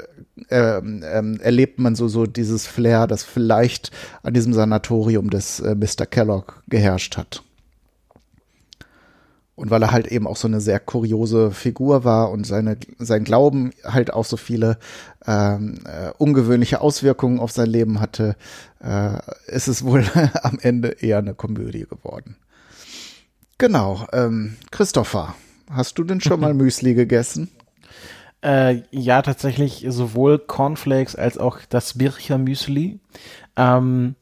äh, 0.49 0.79
äh, 0.79 1.39
erlebt 1.39 1.79
man 1.79 1.95
so, 1.95 2.09
so 2.09 2.27
dieses 2.27 2.67
Flair, 2.67 3.07
das 3.07 3.23
vielleicht 3.23 3.91
an 4.23 4.35
diesem 4.35 4.53
Sanatorium 4.53 5.31
des 5.31 5.61
äh, 5.61 5.75
Mr. 5.75 6.07
Kellogg 6.07 6.55
geherrscht 6.69 7.17
hat. 7.17 7.43
Und 9.57 9.71
weil 9.71 9.83
er 9.83 9.93
halt 9.93 10.09
eben 10.09 10.27
auch 10.27 10.37
so 10.37 10.49
eine 10.49 10.61
sehr 10.61 10.81
kuriose 10.81 11.53
Figur 11.53 12.03
war 12.03 12.33
und 12.33 12.45
seine, 12.45 12.77
sein 12.99 13.23
Glauben 13.23 13.73
halt 13.85 14.13
auch 14.13 14.25
so 14.25 14.37
viele 14.37 14.79
ähm, 15.27 15.77
äh, 15.85 16.11
ungewöhnliche 16.19 16.81
Auswirkungen 16.81 17.39
auf 17.39 17.53
sein 17.53 17.69
Leben 17.69 18.01
hatte, 18.01 18.35
äh, 18.83 19.19
ist 19.47 19.69
es 19.69 19.85
wohl 19.85 20.05
am 20.43 20.59
Ende 20.61 20.89
eher 21.01 21.19
eine 21.19 21.35
Komödie 21.35 21.87
geworden. 21.89 22.37
Genau, 23.59 24.09
ähm, 24.13 24.57
Christopher, 24.73 25.37
Hast 25.71 25.99
du 25.99 26.05
denn 26.05 26.21
schon 26.21 26.41
mal 26.41 26.55
Müsli 26.55 26.95
gegessen? 26.95 27.51
Äh, 28.45 28.83
ja, 28.91 29.23
tatsächlich 29.23 29.87
sowohl 29.89 30.39
Cornflakes 30.39 31.17
als 31.17 31.39
auch 31.39 31.61
das 31.71 31.97
Bircher 31.97 32.37
Müsli. 32.37 33.01
Ähm, 33.57 34.17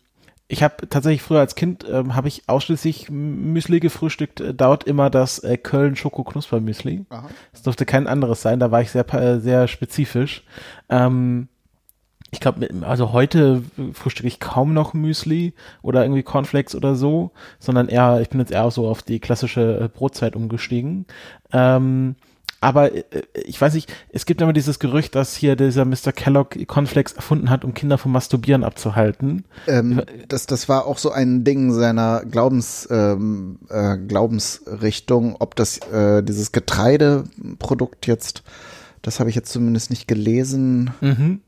ich 0.47 0.63
habe 0.63 0.89
tatsächlich 0.89 1.23
früher 1.23 1.41
als 1.41 1.57
Kind 1.57 1.85
ähm, 1.91 2.15
habe 2.15 2.29
ich 2.29 2.49
ausschließlich 2.49 3.11
Müsli 3.11 3.81
gefrühstückt. 3.81 4.41
Dort 4.55 4.85
immer 4.85 5.11
das 5.11 5.41
äh, 5.41 5.57
Köln 5.57 5.97
Schoko 5.97 6.23
Knusper 6.23 6.61
Müsli. 6.61 7.05
Es 7.53 7.63
durfte 7.63 7.85
kein 7.85 8.07
anderes 8.07 8.43
sein. 8.43 8.61
Da 8.61 8.71
war 8.71 8.81
ich 8.81 8.93
sehr 8.93 9.41
sehr 9.41 9.67
spezifisch. 9.67 10.45
Ähm, 10.89 11.49
ich 12.33 12.41
glaube, 12.41 12.67
also 12.81 13.13
heute 13.13 13.63
frühstücke 13.93 14.27
ich 14.27 14.41
kaum 14.41 14.73
noch 14.73 14.95
Müsli 14.95 15.53
oder 15.83 16.03
irgendwie 16.03 16.23
Cornflakes 16.23 16.75
oder 16.75 16.95
so, 16.95 17.31
sondern 17.59 17.89
eher, 17.89 18.21
ich 18.23 18.31
bin 18.31 18.41
jetzt 18.41 18.51
eher 18.51 18.71
so 18.71 18.89
auf 18.89 19.03
die 19.03 19.21
klassische 19.21 19.81
äh, 19.81 19.89
Brotzeit 19.89 20.35
umgestiegen. 20.35 21.05
Ähm, 21.53 22.17
aber 22.63 22.95
äh, 22.95 23.03
ich 23.45 23.61
weiß 23.61 23.75
nicht, 23.75 23.93
es 24.09 24.25
gibt 24.25 24.41
immer 24.41 24.55
dieses 24.55 24.79
Gerücht, 24.79 25.15
dass 25.15 25.37
hier 25.37 25.57
dieser 25.57 25.85
Mr. 25.85 26.13
Kellogg 26.13 26.57
Cornflakes 26.67 27.13
erfunden 27.13 27.51
hat, 27.51 27.67
um 27.67 27.75
Kinder 27.75 27.99
vom 27.99 28.13
Masturbieren 28.13 28.65
abzuhalten. 28.65 29.45
Ähm, 29.67 30.01
das, 30.27 30.47
das 30.47 30.71
war 30.71 30.87
auch 30.87 30.97
so 30.97 31.11
ein 31.11 31.45
Ding 31.45 31.71
seiner 31.71 32.25
Glaubens, 32.25 32.89
ähm, 32.91 33.59
äh, 33.69 33.99
Glaubensrichtung, 33.99 35.37
ob 35.39 35.55
das 35.55 35.79
äh, 35.93 36.23
dieses 36.23 36.51
Getreideprodukt 36.53 38.07
jetzt, 38.07 38.43
das 39.03 39.21
habe 39.21 39.29
ich 39.29 39.37
jetzt 39.37 39.53
zumindest 39.53 39.91
nicht 39.91 40.09
gelesen. 40.09 40.93
Mhm 41.03 41.43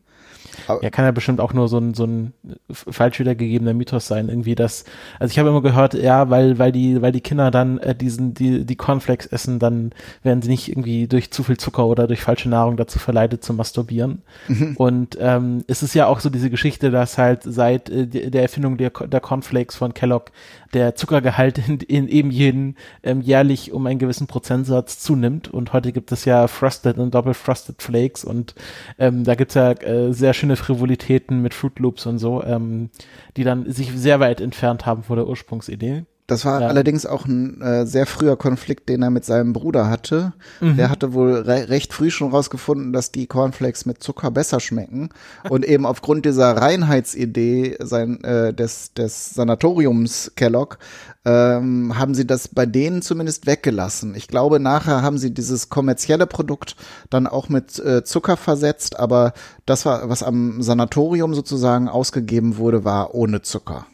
Ja, 0.83 0.91
kann 0.91 1.05
ja 1.05 1.11
bestimmt 1.11 1.41
auch 1.41 1.53
nur 1.53 1.69
so 1.69 1.79
ein, 1.79 1.95
so 1.95 2.05
ein 2.05 2.33
falsch 2.71 3.19
wiedergegebener 3.19 3.75
Mythos 3.75 4.07
sein, 4.07 4.29
irgendwie 4.29 4.55
das, 4.55 4.85
also 5.19 5.33
ich 5.33 5.39
habe 5.39 5.49
immer 5.49 5.63
gehört, 5.63 5.95
ja, 5.95 6.31
weil, 6.31 6.59
weil 6.59 6.73
die, 6.73 7.01
weil 7.03 7.13
die 7.13 7.21
Kinder 7.21 7.51
dann 7.51 7.79
äh, 7.79 7.95
diesen, 7.95 8.35
die, 8.35 8.65
die 8.65 8.77
Cornflakes 8.77 9.27
essen, 9.27 9.59
dann 9.59 9.91
werden 10.23 10.43
sie 10.43 10.49
nicht 10.49 10.69
irgendwie 10.69 11.07
durch 11.07 11.31
zu 11.31 11.43
viel 11.43 11.57
Zucker 11.57 11.87
oder 11.87 12.07
durch 12.07 12.23
falsche 12.23 12.49
Nahrung 12.49 12.77
dazu 12.77 12.99
verleitet 12.99 13.45
zu 13.45 13.55
masturbieren. 13.55 14.23
Mhm. 14.49 14.77
Und 14.77 15.19
ähm, 15.21 15.65
es 15.67 15.83
ist 15.83 15.95
ja 15.95 16.07
auch 16.07 16.21
so 16.21 16.31
diese 16.31 16.51
Geschichte, 16.51 16.91
dass 16.91 17.19
halt 17.19 17.43
seit 17.45 17.91
äh, 17.91 18.07
der 18.07 18.43
Erfindung 18.43 18.77
der, 18.77 18.91
der 18.91 19.21
Cornflakes 19.21 19.77
von 19.77 19.95
Kellogg 19.95 20.31
der 20.75 20.95
Zuckergehalt 20.97 21.59
in, 21.69 21.79
in 21.79 22.09
eben 22.09 22.31
jeden 22.31 22.77
ähm, 23.03 23.21
jährlich 23.21 23.73
um 23.73 23.87
einen 23.87 23.99
gewissen 23.99 24.27
Prozentsatz 24.27 24.99
zunimmt. 24.99 25.49
Und 25.49 25.73
heute 25.73 25.93
gibt 25.93 26.13
es 26.13 26.25
ja 26.25 26.49
Frosted 26.49 26.99
und 26.99 27.15
Double 27.15 27.35
Frosted 27.35 27.81
Flakes 27.81 28.25
und 28.25 28.55
ähm, 28.99 29.25
da 29.25 29.35
gibt's 29.35 29.55
ja 29.55 29.73
äh, 29.73 30.13
sehr 30.13 30.34
schöne 30.35 30.57
Frivolitäten 30.57 31.41
mit 31.41 31.55
Fruit 31.55 31.79
Loops 31.79 32.07
und 32.07 32.19
so, 32.19 32.43
ähm, 32.43 32.91
die 33.37 33.45
dann 33.45 33.71
sich 33.71 33.93
sehr 33.93 34.21
weit 34.21 34.41
entfernt 34.41 34.87
haben 34.87 35.03
vor 35.03 35.17
der 35.17 35.27
Ursprungsidee. 35.27 36.05
Das 36.27 36.47
war 36.47 36.63
ja. 36.63 36.69
allerdings 36.69 37.05
auch 37.05 37.27
ein 37.27 37.61
äh, 37.61 37.85
sehr 37.87 38.07
früher 38.07 38.39
Konflikt, 38.39 38.89
den 38.89 39.03
er 39.03 39.11
mit 39.11 39.27
seinem 39.27 39.53
Bruder 39.53 39.91
hatte. 39.91 40.33
Mhm. 40.61 40.79
Der 40.79 40.89
hatte 40.89 41.13
wohl 41.13 41.35
re 41.35 41.69
recht 41.69 41.93
früh 41.93 42.11
schon 42.11 42.31
rausgefunden, 42.31 42.95
dass 42.95 43.13
die 43.13 43.27
Cornflakes 43.27 43.85
mit 43.85 44.03
Zucker 44.03 44.31
besser 44.31 44.59
schmecken. 44.59 45.11
Und 45.51 45.67
eben 45.67 45.85
aufgrund 45.85 46.25
dieser 46.25 46.57
Reinheitsidee 46.57 47.77
sein, 47.81 48.25
äh, 48.25 48.55
des, 48.55 48.95
des 48.95 49.35
Sanatoriums 49.35 50.33
Kellogg 50.35 50.79
ähm, 51.27 51.99
haben 51.99 52.15
sie 52.15 52.27
das 52.27 52.49
bei 52.49 52.65
denen 52.65 53.03
zumindest 53.03 53.47
weggelassen. 53.47 54.15
Ich 54.15 54.27
glaube, 54.27 54.61
nachher 54.61 55.03
haben 55.03 55.19
sie 55.19 55.33
dieses 55.33 55.69
kommerzielle 55.69 56.27
Produkt 56.27 56.77
dann 57.11 57.27
auch 57.27 57.51
mit 57.51 57.79
äh, 57.79 58.03
Zucker 58.03 58.39
versetzt, 58.39 58.99
aber 58.99 59.35
das 59.67 59.85
war, 59.85 60.09
was 60.09 60.23
am 60.23 60.63
Sanatorium 60.63 61.35
sozusagen 61.35 61.89
ausgegeben 61.89 62.57
wurde, 62.57 62.85
war 62.85 63.15
ohne 63.15 63.43
Zucker. 63.43 63.87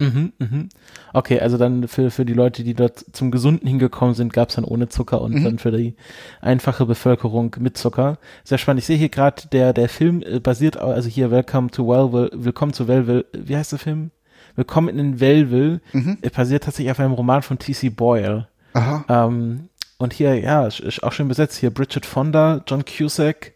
Mhm, 0.00 0.32
mhm. 0.38 0.68
Okay, 1.12 1.40
also 1.40 1.58
dann 1.58 1.88
für, 1.88 2.12
für 2.12 2.24
die 2.24 2.32
Leute, 2.32 2.62
die 2.62 2.74
dort 2.74 3.04
zum 3.12 3.32
Gesunden 3.32 3.66
hingekommen 3.66 4.14
sind, 4.14 4.32
gab 4.32 4.50
es 4.50 4.54
dann 4.54 4.64
ohne 4.64 4.88
Zucker 4.88 5.20
und 5.20 5.34
mhm. 5.34 5.44
dann 5.44 5.58
für 5.58 5.72
die 5.72 5.94
einfache 6.40 6.86
Bevölkerung 6.86 7.56
mit 7.58 7.76
Zucker. 7.76 8.18
Sehr 8.44 8.58
spannend. 8.58 8.80
Ich 8.80 8.86
sehe 8.86 8.96
hier 8.96 9.08
gerade, 9.08 9.48
der, 9.48 9.72
der 9.72 9.88
Film 9.88 10.22
äh, 10.22 10.38
basiert, 10.38 10.76
also 10.76 11.08
hier 11.08 11.32
Welcome 11.32 11.70
to 11.70 11.88
Wellville, 11.88 12.30
Willkommen 12.32 12.72
zu 12.72 12.86
Wellville, 12.86 13.24
wie 13.32 13.56
heißt 13.56 13.72
der 13.72 13.80
Film? 13.80 14.12
Willkommen 14.54 14.96
in 14.96 15.18
Wellville, 15.18 15.80
mhm. 15.92 16.18
basiert 16.32 16.64
tatsächlich 16.64 16.92
auf 16.92 17.00
einem 17.00 17.12
Roman 17.12 17.42
von 17.42 17.58
T.C. 17.58 17.90
Boyle. 17.90 18.46
Aha. 18.74 19.04
Ähm, 19.08 19.68
und 19.98 20.12
hier, 20.12 20.38
ja, 20.38 20.66
ist 20.68 21.02
auch 21.02 21.12
schön 21.12 21.26
besetzt. 21.26 21.58
Hier 21.58 21.70
Bridget 21.70 22.06
Fonda, 22.06 22.62
John 22.68 22.84
Cusack, 22.84 23.54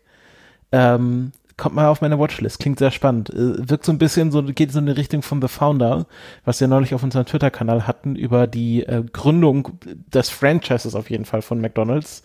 ähm, 0.72 1.30
kommt 1.56 1.74
mal 1.74 1.88
auf 1.88 2.00
meine 2.00 2.18
Watchlist. 2.18 2.58
Klingt 2.58 2.78
sehr 2.78 2.90
spannend. 2.90 3.30
Äh, 3.30 3.68
wirkt 3.68 3.84
so 3.84 3.92
ein 3.92 3.98
bisschen 3.98 4.30
so, 4.30 4.42
geht 4.42 4.72
so 4.72 4.78
in 4.78 4.86
die 4.86 4.92
Richtung 4.92 5.22
von 5.22 5.40
The 5.40 5.48
Founder, 5.48 6.06
was 6.44 6.60
wir 6.60 6.68
neulich 6.68 6.94
auf 6.94 7.02
unserem 7.02 7.26
Twitter-Kanal 7.26 7.86
hatten, 7.86 8.16
über 8.16 8.46
die 8.46 8.84
äh, 8.84 9.04
Gründung 9.12 9.78
des 10.12 10.30
Franchises 10.30 10.94
auf 10.94 11.10
jeden 11.10 11.24
Fall 11.24 11.42
von 11.42 11.60
McDonalds. 11.60 12.22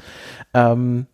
Ähm, 0.53 1.07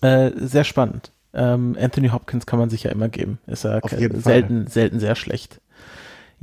äh, 0.00 0.30
sehr 0.36 0.64
spannend. 0.64 1.12
Ähm, 1.34 1.76
Anthony 1.80 2.08
Hopkins 2.08 2.46
kann 2.46 2.58
man 2.58 2.70
sich 2.70 2.82
ja 2.82 2.90
immer 2.90 3.08
geben. 3.08 3.38
Ist 3.46 3.64
ja 3.64 3.80
selten, 4.20 4.66
selten 4.66 5.00
sehr 5.00 5.14
schlecht. 5.14 5.60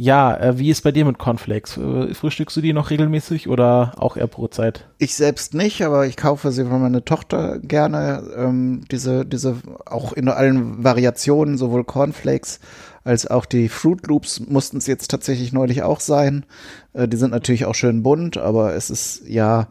Ja, 0.02 0.34
äh, 0.38 0.58
wie 0.58 0.70
ist 0.70 0.84
bei 0.84 0.94
dir 0.94 1.04
mit 1.04 1.18
Cornflakes? 1.18 1.76
Äh, 1.76 2.14
frühstückst 2.14 2.56
du 2.56 2.62
die 2.62 2.72
noch 2.72 2.90
regelmäßig 2.90 3.50
oder 3.50 3.92
auch 3.98 4.16
eher 4.16 4.28
Brotzeit? 4.28 4.88
Ich 4.98 5.14
selbst 5.14 5.54
nicht, 5.54 5.82
aber 5.82 6.08
ich 6.08 6.16
kaufe 6.16 6.54
sie 6.54 6.64
für 6.64 6.78
meine 6.78 7.04
Tochter 7.04 7.60
gerne. 7.60 8.24
Ähm, 8.34 8.86
diese, 8.90 9.26
diese 9.26 9.58
auch 9.86 10.14
in 10.14 10.30
allen 10.30 10.82
Variationen, 10.86 11.58
sowohl 11.58 11.84
Cornflakes 11.84 12.62
als 13.04 13.28
auch 13.28 13.44
die 13.44 13.68
Fruit 13.68 14.08
Loops 14.08 14.40
mussten 14.40 14.78
es 14.78 14.88
jetzt 14.88 15.12
tatsächlich 15.12 15.52
neulich 15.52 15.84
auch 15.84 16.00
sein. 16.00 16.46
Äh, 16.94 17.10
die 17.10 17.18
sind 17.18 17.32
natürlich 17.32 17.66
auch 17.66 17.76
schön 17.76 18.02
bunt, 18.02 18.38
aber 18.38 18.76
es 18.76 18.90
ist 18.90 19.24
ja, 19.28 19.68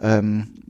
ähm, 0.00 0.62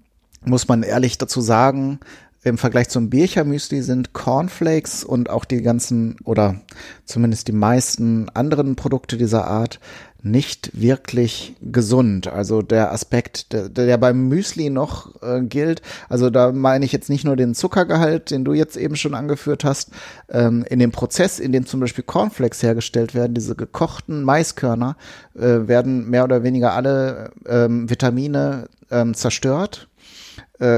muss 0.42 0.69
man 0.69 0.83
ehrlich 0.83 1.19
dazu 1.19 1.42
sagen, 1.42 2.00
im 2.45 2.59
Vergleich 2.59 2.89
zum 2.89 3.09
Bircher-Müsli 3.09 3.83
sind 3.83 4.13
Cornflakes 4.15 5.05
und 5.05 5.31
auch 5.31 5.45
die 5.45 5.63
ganzen 5.63 6.17
oder 6.25 6.57
zumindest 7.05 7.47
die 7.49 7.53
meisten 7.53 8.29
anderen 8.31 8.75
Produkte 8.75 9.17
dieser 9.17 9.47
Art 9.47 9.79
nicht 10.25 10.71
wirklich 10.81 11.55
gesund. 11.61 12.29
Also 12.29 12.63
der 12.63 12.93
Aspekt, 12.93 13.53
der, 13.53 13.69
der 13.69 13.97
beim 13.97 14.29
Müsli 14.29 14.71
noch 14.71 15.21
äh, 15.23 15.43
gilt, 15.43 15.83
also 16.09 16.31
da 16.31 16.53
meine 16.53 16.85
ich 16.85 16.93
jetzt 16.93 17.11
nicht 17.11 17.25
nur 17.25 17.37
den 17.37 17.55
Zuckergehalt, 17.55 18.31
den 18.31 18.45
du 18.45 18.53
jetzt 18.53 18.77
eben 18.77 18.97
schon 18.97 19.15
angeführt 19.15 19.65
hast, 19.65 19.91
ähm, 20.31 20.64
in 20.69 20.79
dem 20.79 20.93
Prozess, 20.93 21.38
in 21.38 21.53
dem 21.53 21.66
zum 21.66 21.81
Beispiel 21.81 22.05
Cornflakes 22.05 22.62
hergestellt 22.62 23.14
werden, 23.14 23.35
diese 23.35 23.57
gekochten 23.57 24.23
Maiskörner, 24.23 24.97
äh, 25.35 25.66
werden 25.66 26.09
mehr 26.09 26.25
oder 26.25 26.43
weniger 26.45 26.73
alle 26.73 27.33
ähm, 27.47 27.90
Vitamine 27.90 28.69
ähm, 28.90 29.14
zerstört 29.14 29.88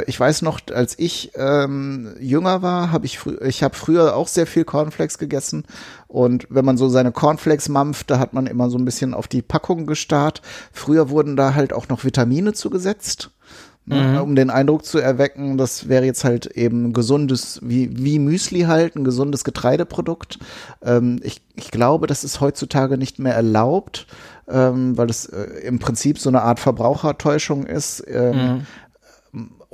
ich 0.07 0.19
weiß 0.19 0.41
noch, 0.41 0.61
als 0.73 0.99
ich 0.99 1.33
ähm, 1.37 2.15
jünger 2.19 2.63
war, 2.63 2.91
habe 2.91 3.05
ich 3.05 3.19
frü 3.19 3.37
ich 3.47 3.63
habe 3.63 3.77
früher 3.77 4.17
auch 4.17 4.29
sehr 4.29 4.47
viel 4.47 4.65
Cornflakes 4.65 5.19
gegessen 5.19 5.65
und 6.09 6.47
wenn 6.49 6.65
man 6.65 6.77
so 6.77 6.89
seine 6.89 7.13
Cornflakes 7.13 7.69
mampft, 7.69 8.09
da 8.09 8.21
hat 8.21 8.33
man 8.33 8.47
immer 8.47 8.71
so 8.71 8.79
ein 8.79 8.85
bisschen 8.85 9.15
auf 9.15 9.27
die 9.27 9.43
Packung 9.43 9.85
gestarrt. 9.85 10.43
Früher 10.73 11.11
wurden 11.11 11.37
da 11.37 11.55
halt 11.55 11.73
auch 11.73 11.89
noch 11.89 12.05
Vitamine 12.05 12.53
zugesetzt. 12.53 13.31
Ne, 13.87 13.97
mhm. 13.97 14.21
um 14.21 14.35
den 14.35 14.49
Eindruck 14.49 14.87
zu 14.87 14.99
erwecken, 14.99 15.59
das 15.59 15.91
wäre 15.91 16.07
jetzt 16.07 16.25
halt 16.25 16.47
eben 16.47 16.95
gesundes, 16.95 17.61
wie, 17.63 17.91
wie 18.03 18.19
Müsli 18.19 18.63
halt, 18.63 18.97
ein 18.97 19.05
gesundes 19.05 19.45
Getreideprodukt. 19.45 20.39
Ähm, 20.83 21.21
ich, 21.23 21.43
ich 21.55 21.71
glaube, 21.71 22.07
das 22.07 22.25
ist 22.25 22.41
heutzutage 22.41 22.97
nicht 22.97 23.19
mehr 23.19 23.35
erlaubt, 23.35 24.07
ähm, 24.49 24.97
weil 24.97 25.11
es 25.11 25.27
äh, 25.27 25.43
im 25.67 25.81
Prinzip 25.81 26.19
so 26.19 26.31
eine 26.31 26.41
Art 26.41 26.61
Verbrauchertäuschung 26.61 27.67
ist. 27.67 28.03
Ähm, 28.09 28.37
mhm. 28.37 28.67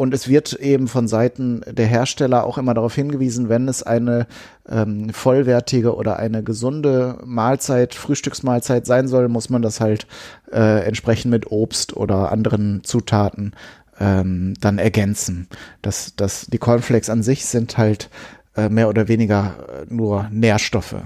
Und 0.00 0.14
es 0.14 0.28
wird 0.28 0.54
eben 0.54 0.88
von 0.88 1.08
Seiten 1.08 1.60
der 1.70 1.86
Hersteller 1.86 2.44
auch 2.44 2.56
immer 2.56 2.72
darauf 2.72 2.94
hingewiesen, 2.94 3.50
wenn 3.50 3.68
es 3.68 3.82
eine 3.82 4.26
ähm, 4.66 5.10
vollwertige 5.10 5.94
oder 5.94 6.18
eine 6.18 6.42
gesunde 6.42 7.18
Mahlzeit, 7.22 7.94
Frühstücksmahlzeit 7.94 8.86
sein 8.86 9.08
soll, 9.08 9.28
muss 9.28 9.50
man 9.50 9.60
das 9.60 9.78
halt 9.78 10.06
äh, 10.50 10.86
entsprechend 10.86 11.32
mit 11.32 11.52
Obst 11.52 11.98
oder 11.98 12.32
anderen 12.32 12.82
Zutaten 12.82 13.52
ähm, 13.98 14.54
dann 14.58 14.78
ergänzen. 14.78 15.48
Das, 15.82 16.14
das, 16.16 16.46
die 16.46 16.56
Cornflakes 16.56 17.10
an 17.10 17.22
sich 17.22 17.44
sind 17.44 17.76
halt 17.76 18.08
äh, 18.56 18.70
mehr 18.70 18.88
oder 18.88 19.06
weniger 19.06 19.54
äh, 19.68 19.94
nur 19.94 20.30
Nährstoffe. 20.30 20.96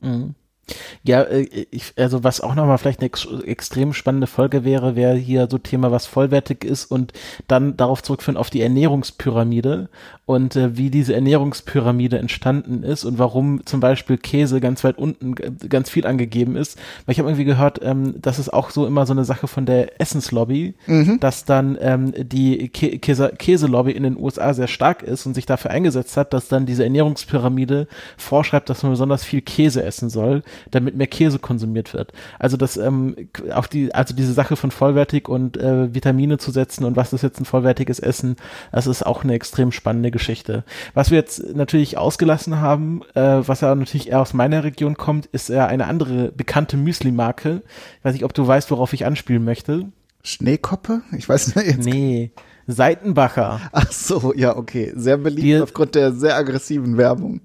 Mhm. 0.00 0.34
Ja, 1.02 1.22
äh, 1.22 1.66
ich, 1.70 1.92
also 1.96 2.24
was 2.24 2.40
auch 2.40 2.54
nochmal 2.54 2.78
vielleicht 2.78 3.00
eine 3.00 3.06
ex 3.06 3.26
extrem 3.44 3.92
spannende 3.92 4.26
Folge 4.26 4.64
wäre, 4.64 4.96
wäre 4.96 5.14
hier 5.14 5.48
so 5.50 5.58
Thema, 5.58 5.90
was 5.92 6.06
vollwertig 6.06 6.64
ist 6.64 6.86
und 6.86 7.12
dann 7.48 7.76
darauf 7.76 8.02
zurückführen 8.02 8.36
auf 8.36 8.50
die 8.50 8.62
Ernährungspyramide 8.62 9.88
und 10.26 10.54
äh, 10.54 10.76
wie 10.76 10.90
diese 10.90 11.14
Ernährungspyramide 11.14 12.18
entstanden 12.18 12.84
ist 12.84 13.04
und 13.04 13.18
warum 13.18 13.66
zum 13.66 13.80
Beispiel 13.80 14.16
Käse 14.16 14.60
ganz 14.60 14.84
weit 14.84 14.96
unten 14.96 15.34
ganz 15.34 15.90
viel 15.90 16.06
angegeben 16.06 16.56
ist. 16.56 16.78
Weil 17.04 17.14
ich 17.14 17.18
habe 17.18 17.28
irgendwie 17.28 17.44
gehört, 17.44 17.80
ähm, 17.82 18.14
das 18.20 18.38
ist 18.38 18.52
auch 18.52 18.70
so 18.70 18.86
immer 18.86 19.06
so 19.06 19.12
eine 19.12 19.24
Sache 19.24 19.48
von 19.48 19.66
der 19.66 20.00
Essenslobby, 20.00 20.74
mhm. 20.86 21.18
dass 21.18 21.44
dann 21.44 21.76
ähm, 21.80 22.12
die 22.16 22.68
Kä 22.68 22.98
Käse 22.98 23.32
Käselobby 23.36 23.90
in 23.90 24.04
den 24.04 24.16
USA 24.16 24.54
sehr 24.54 24.68
stark 24.68 25.02
ist 25.02 25.26
und 25.26 25.34
sich 25.34 25.46
dafür 25.46 25.72
eingesetzt 25.72 26.16
hat, 26.16 26.32
dass 26.32 26.48
dann 26.48 26.64
diese 26.64 26.84
Ernährungspyramide 26.84 27.88
vorschreibt, 28.16 28.70
dass 28.70 28.82
man 28.82 28.92
besonders 28.92 29.24
viel 29.24 29.40
Käse 29.40 29.82
essen 29.82 30.10
soll, 30.10 30.42
damit 30.70 30.96
mehr 30.96 31.06
Käse 31.06 31.38
konsumiert 31.38 31.94
wird. 31.94 32.12
Also 32.38 32.56
das 32.56 32.76
ähm, 32.76 33.16
auf 33.52 33.68
die, 33.68 33.94
also 33.94 34.14
diese 34.14 34.32
Sache 34.32 34.56
von 34.56 34.70
vollwertig 34.70 35.28
und 35.28 35.56
äh, 35.56 35.94
Vitamine 35.94 36.38
zu 36.38 36.50
setzen 36.50 36.84
und 36.84 36.96
was 36.96 37.12
ist 37.12 37.22
jetzt 37.22 37.40
ein 37.40 37.44
vollwertiges 37.44 37.98
Essen, 37.98 38.36
das 38.72 38.86
ist 38.86 39.04
auch 39.04 39.24
eine 39.24 39.34
extrem 39.34 39.72
spannende 39.72 40.10
Geschichte. 40.10 40.64
Was 40.94 41.10
wir 41.10 41.18
jetzt 41.18 41.54
natürlich 41.54 41.98
ausgelassen 41.98 42.60
haben, 42.60 43.02
äh, 43.14 43.20
was 43.20 43.60
ja 43.60 43.74
natürlich 43.74 44.08
eher 44.08 44.20
aus 44.20 44.34
meiner 44.34 44.64
Region 44.64 44.96
kommt, 44.96 45.26
ist 45.26 45.48
ja 45.48 45.66
eine 45.66 45.86
andere 45.86 46.32
bekannte 46.32 46.76
Müsli-Marke. 46.76 47.62
Ich 47.98 48.04
weiß 48.04 48.12
nicht, 48.14 48.24
ob 48.24 48.34
du 48.34 48.46
weißt, 48.46 48.70
worauf 48.70 48.92
ich 48.92 49.06
anspielen 49.06 49.44
möchte. 49.44 49.86
Schneekoppe? 50.22 51.02
Ich 51.16 51.28
weiß 51.28 51.56
nicht. 51.56 51.66
Jetzt 51.66 51.84
nee. 51.84 52.30
Seitenbacher. 52.66 53.60
Ach 53.72 53.90
so, 53.90 54.32
ja, 54.34 54.56
okay. 54.56 54.92
Sehr 54.94 55.16
beliebt 55.16 55.42
Die, 55.42 55.58
aufgrund 55.58 55.94
der 55.94 56.12
sehr 56.12 56.36
aggressiven 56.36 56.96
Werbung. 56.96 57.40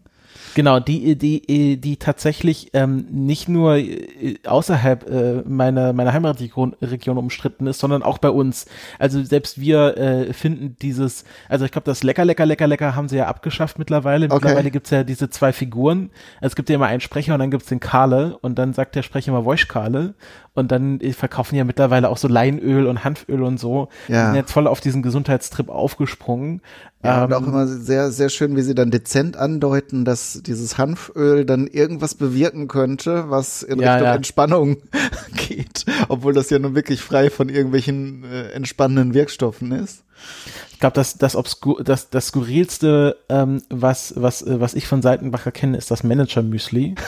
Genau, 0.55 0.79
die, 0.79 1.17
die, 1.17 1.77
die 1.81 1.97
tatsächlich 1.97 2.71
ähm, 2.73 3.05
nicht 3.11 3.49
nur 3.49 3.75
äh, 3.75 4.37
außerhalb 4.45 5.09
äh, 5.09 5.33
meiner, 5.45 5.91
meiner 5.91 6.13
Heimatregion 6.13 6.77
Region 6.81 7.17
umstritten 7.17 7.67
ist, 7.67 7.79
sondern 7.79 8.03
auch 8.03 8.19
bei 8.19 8.29
uns. 8.29 8.65
Also 8.97 9.21
selbst 9.21 9.59
wir 9.59 9.97
äh, 9.97 10.33
finden 10.33 10.77
dieses, 10.81 11.25
also 11.49 11.65
ich 11.65 11.71
glaube, 11.71 11.85
das 11.85 12.03
Lecker, 12.03 12.23
Lecker, 12.23 12.45
Lecker, 12.45 12.67
Lecker 12.67 12.95
haben 12.95 13.09
sie 13.09 13.17
ja 13.17 13.27
abgeschafft 13.27 13.77
mittlerweile. 13.79 14.27
Okay. 14.27 14.35
Mittlerweile 14.35 14.71
gibt's 14.71 14.91
ja 14.91 15.03
diese 15.03 15.29
zwei 15.29 15.51
Figuren. 15.51 16.09
Es 16.39 16.55
gibt 16.55 16.69
ja 16.69 16.75
immer 16.75 16.87
einen 16.87 17.01
Sprecher 17.01 17.33
und 17.33 17.39
dann 17.41 17.51
gibt's 17.51 17.67
den 17.67 17.81
Karle 17.81 18.37
und 18.39 18.57
dann 18.57 18.73
sagt 18.73 18.95
der 18.95 19.03
Sprecher 19.03 19.33
immer 19.33 19.43
Voice 19.43 19.67
Karle 19.67 20.13
und 20.53 20.71
dann 20.71 21.01
äh, 21.01 21.11
verkaufen 21.11 21.57
ja 21.57 21.65
mittlerweile 21.65 22.07
auch 22.07 22.17
so 22.17 22.29
Leinöl 22.29 22.87
und 22.87 23.03
Hanföl 23.03 23.43
und 23.43 23.59
so. 23.59 23.89
Ja. 24.07 24.27
Sind 24.27 24.35
jetzt 24.35 24.53
voll 24.53 24.67
auf 24.67 24.79
diesen 24.79 25.03
Gesundheitstrip 25.03 25.67
aufgesprungen. 25.67 26.61
Ja, 27.03 27.25
und 27.25 27.31
Ähm, 27.31 27.37
auch 27.37 27.47
immer 27.47 27.67
sehr, 27.67 28.09
sehr 28.11 28.29
schön, 28.29 28.55
wie 28.55 28.61
sie 28.61 28.73
dann 28.73 28.89
dezent 28.89 29.37
andeuten, 29.37 30.05
dass 30.05 30.41
dieses 30.47 30.77
Hanföl 30.77 31.45
dann 31.45 31.67
irgendwas 31.67 32.15
bewirken 32.15 32.67
könnte, 32.67 33.29
was 33.29 33.63
in 33.63 33.79
Ja, 33.79 33.93
Richtung 33.93 34.08
ja. 34.08 34.15
Entspannung 34.15 34.77
geht, 35.47 35.86
obwohl 36.10 36.34
das 36.34 36.49
ja 36.49 36.60
nun 36.60 36.75
wirklich 36.75 37.01
frei 37.01 37.29
von 37.29 37.49
irgendwelchen 37.49 38.23
äh, 38.23 38.51
entspannenden 38.51 39.13
Wirkstoffen 39.13 39.71
ist. 39.71 40.03
Ich 40.71 40.79
glaube, 40.79 40.95
das, 40.95 41.17
das, 41.17 41.36
obskur, 41.36 41.84
das, 41.84 42.10
das 42.10 42.27
skurrilste, 42.27 43.17
ähm, 43.29 43.62
was, 43.69 44.13
was, 44.17 44.41
äh, 44.41 44.60
was 44.60 44.73
ich 44.73 44.88
von 44.88 45.01
Seitenbacher 45.01 45.51
kenne, 45.51 45.77
ist 45.77 45.91
das 45.91 46.03
Manager-Müsli. 46.03 46.95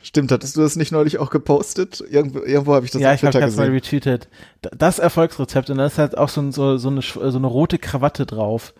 Stimmt, 0.00 0.30
hattest 0.30 0.56
du 0.56 0.60
das 0.60 0.76
nicht 0.76 0.92
neulich 0.92 1.18
auch 1.18 1.30
gepostet? 1.30 2.02
Irgendwo, 2.08 2.38
irgendwo 2.40 2.74
habe 2.74 2.86
ich 2.86 2.92
das 2.92 3.02
ja, 3.02 3.10
auf 3.10 3.16
ich 3.16 3.22
habe 3.22 3.32
Twitter 3.32 3.46
das 3.46 3.56
mal 3.56 3.64
gesehen. 3.70 3.74
retweetet. 3.74 4.28
Das 4.62 4.98
Erfolgsrezept 5.00 5.70
und 5.70 5.78
da 5.78 5.86
ist 5.86 5.98
halt 5.98 6.16
auch 6.16 6.28
so, 6.28 6.50
so, 6.52 6.76
so, 6.76 6.88
eine, 6.88 7.02
so 7.02 7.20
eine 7.20 7.46
rote 7.46 7.78
Krawatte 7.78 8.24
drauf. 8.24 8.74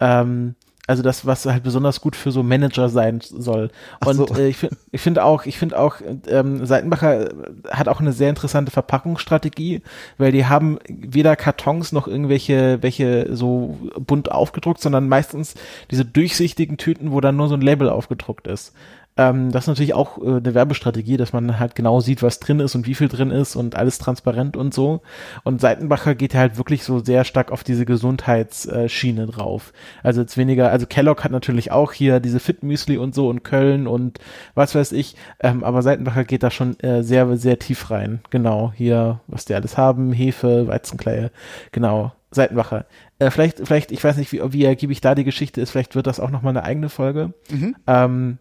Ähm, 0.00 0.54
also 0.88 1.02
das, 1.02 1.24
was 1.24 1.46
halt 1.46 1.62
besonders 1.62 2.00
gut 2.00 2.16
für 2.16 2.32
so 2.32 2.42
Manager 2.42 2.88
sein 2.88 3.20
soll. 3.20 3.70
Und 4.04 4.16
so. 4.16 4.26
äh, 4.34 4.48
ich 4.48 4.56
finde 4.56 4.76
ich 4.90 5.00
finde 5.00 5.24
auch, 5.24 5.46
ich 5.46 5.56
finde 5.56 5.78
auch, 5.78 5.96
ähm, 6.26 6.66
Seitenbacher 6.66 7.30
hat 7.70 7.88
auch 7.88 8.00
eine 8.00 8.12
sehr 8.12 8.28
interessante 8.28 8.72
Verpackungsstrategie, 8.72 9.82
weil 10.18 10.32
die 10.32 10.46
haben 10.46 10.78
weder 10.88 11.36
Kartons 11.36 11.92
noch 11.92 12.08
irgendwelche 12.08 12.82
welche 12.82 13.34
so 13.34 13.78
bunt 13.94 14.32
aufgedruckt, 14.32 14.80
sondern 14.80 15.08
meistens 15.08 15.54
diese 15.90 16.04
durchsichtigen 16.04 16.78
Tüten, 16.78 17.12
wo 17.12 17.20
dann 17.20 17.36
nur 17.36 17.48
so 17.48 17.54
ein 17.54 17.62
Label 17.62 17.88
aufgedruckt 17.88 18.48
ist. 18.48 18.72
Ähm, 19.16 19.52
das 19.52 19.64
ist 19.64 19.68
natürlich 19.68 19.94
auch 19.94 20.18
äh, 20.18 20.36
eine 20.36 20.54
Werbestrategie, 20.54 21.18
dass 21.18 21.32
man 21.32 21.58
halt 21.58 21.74
genau 21.74 22.00
sieht, 22.00 22.22
was 22.22 22.40
drin 22.40 22.60
ist 22.60 22.74
und 22.74 22.86
wie 22.86 22.94
viel 22.94 23.08
drin 23.08 23.30
ist 23.30 23.56
und 23.56 23.76
alles 23.76 23.98
transparent 23.98 24.56
und 24.56 24.72
so. 24.72 25.02
Und 25.44 25.60
Seitenbacher 25.60 26.14
geht 26.14 26.32
ja 26.32 26.40
halt 26.40 26.56
wirklich 26.56 26.82
so 26.82 27.04
sehr 27.04 27.24
stark 27.24 27.52
auf 27.52 27.62
diese 27.62 27.84
Gesundheitsschiene 27.84 29.26
drauf. 29.26 29.72
Also 30.02 30.22
jetzt 30.22 30.38
weniger, 30.38 30.70
also 30.70 30.86
Kellogg 30.86 31.22
hat 31.24 31.32
natürlich 31.32 31.70
auch 31.70 31.92
hier 31.92 32.20
diese 32.20 32.40
Fit-Müsli 32.40 32.96
und 32.96 33.14
so 33.14 33.28
und 33.28 33.44
Köln 33.44 33.86
und 33.86 34.18
was 34.54 34.74
weiß 34.74 34.92
ich, 34.92 35.16
ähm, 35.40 35.62
aber 35.62 35.82
Seitenbacher 35.82 36.24
geht 36.24 36.42
da 36.42 36.50
schon 36.50 36.80
äh, 36.80 37.02
sehr, 37.02 37.36
sehr 37.36 37.58
tief 37.58 37.90
rein. 37.90 38.20
Genau, 38.30 38.72
hier, 38.74 39.20
was 39.26 39.44
die 39.44 39.54
alles 39.54 39.76
haben, 39.76 40.12
Hefe, 40.12 40.68
Weizenkleie, 40.68 41.30
genau. 41.70 42.12
Seitenbacher. 42.34 42.86
Äh, 43.18 43.30
vielleicht, 43.30 43.58
vielleicht, 43.58 43.92
ich 43.92 44.02
weiß 44.02 44.16
nicht, 44.16 44.32
wie, 44.32 44.40
wie 44.54 44.64
ergiebig 44.64 45.02
da 45.02 45.14
die 45.14 45.24
Geschichte 45.24 45.60
ist, 45.60 45.70
vielleicht 45.70 45.94
wird 45.94 46.06
das 46.06 46.18
auch 46.18 46.30
nochmal 46.30 46.56
eine 46.56 46.64
eigene 46.64 46.88
Folge. 46.88 47.34
Mhm. 47.50 47.76
Ähm, 47.86 48.38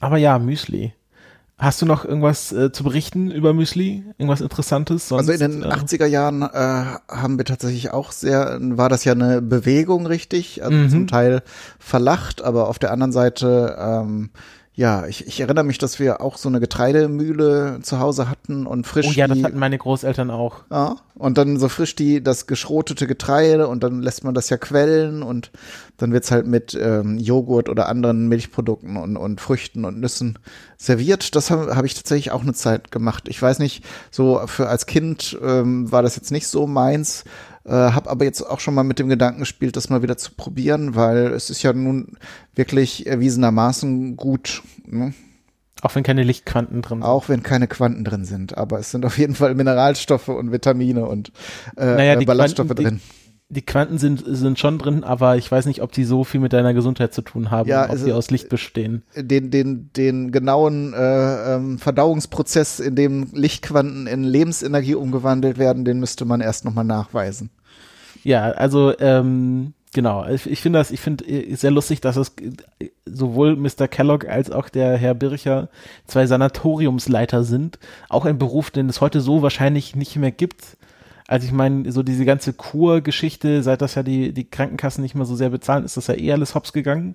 aber 0.00 0.16
ja, 0.16 0.38
Müsli. 0.38 0.92
Hast 1.58 1.82
du 1.82 1.86
noch 1.86 2.06
irgendwas 2.06 2.52
äh, 2.52 2.72
zu 2.72 2.84
berichten 2.84 3.30
über 3.30 3.52
Müsli? 3.52 4.02
Irgendwas 4.16 4.40
Interessantes? 4.40 5.08
Sonst, 5.08 5.28
Also 5.28 5.44
in 5.44 5.60
den 5.60 5.62
äh, 5.62 5.66
80er 5.74 6.06
Jahren 6.06 6.40
äh, 6.40 6.46
haben 7.14 7.36
wir 7.36 7.44
tatsächlich 7.44 7.90
auch 7.92 8.12
sehr, 8.12 8.56
war 8.62 8.88
das 8.88 9.04
ja 9.04 9.12
eine 9.12 9.42
Bewegung, 9.42 10.06
richtig? 10.06 10.64
Also 10.64 10.74
Mhm. 10.74 10.88
zum 10.88 11.06
Teil 11.06 11.42
verlacht, 11.78 12.40
aber 12.42 12.68
auf 12.68 12.78
der 12.78 12.92
anderen 12.92 13.12
Seite, 13.12 13.76
ähm, 13.78 14.30
ja, 14.74 15.06
ich, 15.06 15.26
ich 15.26 15.40
erinnere 15.40 15.64
mich, 15.64 15.78
dass 15.78 15.98
wir 15.98 16.20
auch 16.20 16.38
so 16.38 16.48
eine 16.48 16.60
Getreidemühle 16.60 17.80
zu 17.82 17.98
Hause 17.98 18.30
hatten 18.30 18.66
und 18.66 18.86
frisch 18.86 19.08
Oh 19.08 19.12
ja, 19.12 19.26
das 19.26 19.36
die, 19.36 19.44
hatten 19.44 19.58
meine 19.58 19.76
Großeltern 19.76 20.30
auch. 20.30 20.62
ja, 20.70 20.96
und 21.16 21.36
dann 21.38 21.58
so 21.58 21.68
frisch 21.68 21.96
die, 21.96 22.22
das 22.22 22.46
geschrotete 22.46 23.06
Getreide 23.06 23.68
und 23.68 23.82
dann 23.82 24.00
lässt 24.00 24.24
man 24.24 24.32
das 24.32 24.48
ja 24.48 24.56
quellen 24.56 25.22
und 25.22 25.50
dann 25.96 26.12
wird's 26.12 26.30
halt 26.30 26.46
mit 26.46 26.78
ähm, 26.80 27.18
Joghurt 27.18 27.68
oder 27.68 27.88
anderen 27.88 28.28
Milchprodukten 28.28 28.96
und, 28.96 29.16
und 29.16 29.40
Früchten 29.40 29.84
und 29.84 30.00
Nüssen 30.00 30.38
serviert. 30.78 31.34
Das 31.34 31.50
habe 31.50 31.76
hab 31.76 31.84
ich 31.84 31.94
tatsächlich 31.94 32.30
auch 32.30 32.42
eine 32.42 32.54
Zeit 32.54 32.90
gemacht. 32.90 33.28
Ich 33.28 33.42
weiß 33.42 33.58
nicht, 33.58 33.84
so 34.10 34.40
für 34.46 34.68
als 34.68 34.86
Kind 34.86 35.36
ähm, 35.42 35.90
war 35.92 36.02
das 36.02 36.16
jetzt 36.16 36.30
nicht 36.30 36.46
so 36.46 36.66
meins, 36.66 37.24
äh, 37.64 37.72
habe 37.72 38.10
aber 38.10 38.24
jetzt 38.24 38.42
auch 38.42 38.60
schon 38.60 38.74
mal 38.74 38.84
mit 38.84 38.98
dem 38.98 39.08
Gedanken 39.08 39.40
gespielt, 39.40 39.76
das 39.76 39.90
mal 39.90 40.02
wieder 40.02 40.16
zu 40.16 40.32
probieren, 40.32 40.94
weil 40.94 41.28
es 41.32 41.50
ist 41.50 41.62
ja 41.62 41.72
nun 41.72 42.16
wirklich 42.54 43.06
erwiesenermaßen 43.06 44.16
gut. 44.16 44.62
Ne? 44.86 45.12
Auch 45.82 45.94
wenn 45.94 46.02
keine 46.02 46.22
Lichtquanten 46.22 46.82
drin 46.82 46.98
sind. 46.98 47.08
Auch 47.08 47.28
wenn 47.28 47.42
keine 47.42 47.66
Quanten 47.66 48.04
drin 48.04 48.24
sind, 48.24 48.56
aber 48.56 48.78
es 48.78 48.90
sind 48.90 49.04
auf 49.06 49.18
jeden 49.18 49.34
Fall 49.34 49.54
Mineralstoffe 49.54 50.28
und 50.28 50.52
Vitamine 50.52 51.06
und 51.06 51.32
äh, 51.76 51.84
Naja, 51.84 52.16
die 52.16 52.26
Ballaststoffe 52.26 52.68
Quanten, 52.68 52.84
drin. 52.84 53.00
Die, 53.02 53.19
die 53.52 53.62
Quanten 53.62 53.98
sind, 53.98 54.22
sind 54.26 54.58
schon 54.60 54.78
drin, 54.78 55.02
aber 55.02 55.36
ich 55.36 55.50
weiß 55.50 55.66
nicht, 55.66 55.82
ob 55.82 55.90
die 55.90 56.04
so 56.04 56.22
viel 56.24 56.40
mit 56.40 56.52
deiner 56.52 56.72
Gesundheit 56.72 57.12
zu 57.12 57.20
tun 57.22 57.50
haben, 57.50 57.68
Ja, 57.68 57.84
ob 57.84 57.90
also- 57.90 58.06
die 58.06 58.12
aus 58.12 58.30
Licht 58.30 58.48
bestehen. 58.48 59.02
den, 59.16 59.50
den, 59.50 59.90
den 59.96 60.30
genauen 60.30 60.94
äh, 60.94 61.56
ähm, 61.56 61.78
Verdauungsprozess, 61.78 62.78
in 62.80 62.94
dem 62.94 63.26
Lichtquanten 63.32 64.06
in 64.06 64.22
Lebensenergie 64.24 64.94
umgewandelt 64.94 65.58
werden, 65.58 65.84
den 65.84 65.98
müsste 66.00 66.24
man 66.24 66.40
erst 66.40 66.64
nochmal 66.64 66.84
nachweisen. 66.84 67.50
Ja, 68.22 68.50
also 68.52 68.92
ähm, 69.00 69.72
genau. 69.94 70.26
Ich, 70.28 70.48
ich 70.48 70.60
finde 70.60 70.78
das, 70.78 70.90
ich 70.90 71.00
finde 71.00 71.24
äh, 71.26 71.54
sehr 71.56 71.70
lustig, 71.72 72.00
dass 72.00 72.16
es 72.16 72.32
äh, 72.78 72.90
sowohl 73.06 73.56
Mr. 73.56 73.88
Kellogg 73.88 74.28
als 74.28 74.50
auch 74.52 74.68
der 74.68 74.96
Herr 74.96 75.14
Bircher 75.14 75.68
zwei 76.06 76.26
Sanatoriumsleiter 76.26 77.42
sind. 77.44 77.78
Auch 78.08 78.26
ein 78.26 78.38
Beruf, 78.38 78.70
den 78.70 78.88
es 78.88 79.00
heute 79.00 79.20
so 79.20 79.42
wahrscheinlich 79.42 79.96
nicht 79.96 80.16
mehr 80.16 80.30
gibt. 80.32 80.76
Also 81.30 81.46
ich 81.46 81.52
meine, 81.52 81.92
so 81.92 82.02
diese 82.02 82.24
ganze 82.24 82.52
Kurgeschichte, 82.52 83.62
seit 83.62 83.82
das 83.82 83.94
ja 83.94 84.02
die, 84.02 84.32
die 84.32 84.50
Krankenkassen 84.50 85.00
nicht 85.00 85.14
mehr 85.14 85.24
so 85.24 85.36
sehr 85.36 85.50
bezahlen, 85.50 85.84
ist 85.84 85.96
das 85.96 86.08
ja 86.08 86.14
eh 86.14 86.32
alles 86.32 86.56
hops 86.56 86.72
gegangen. 86.72 87.14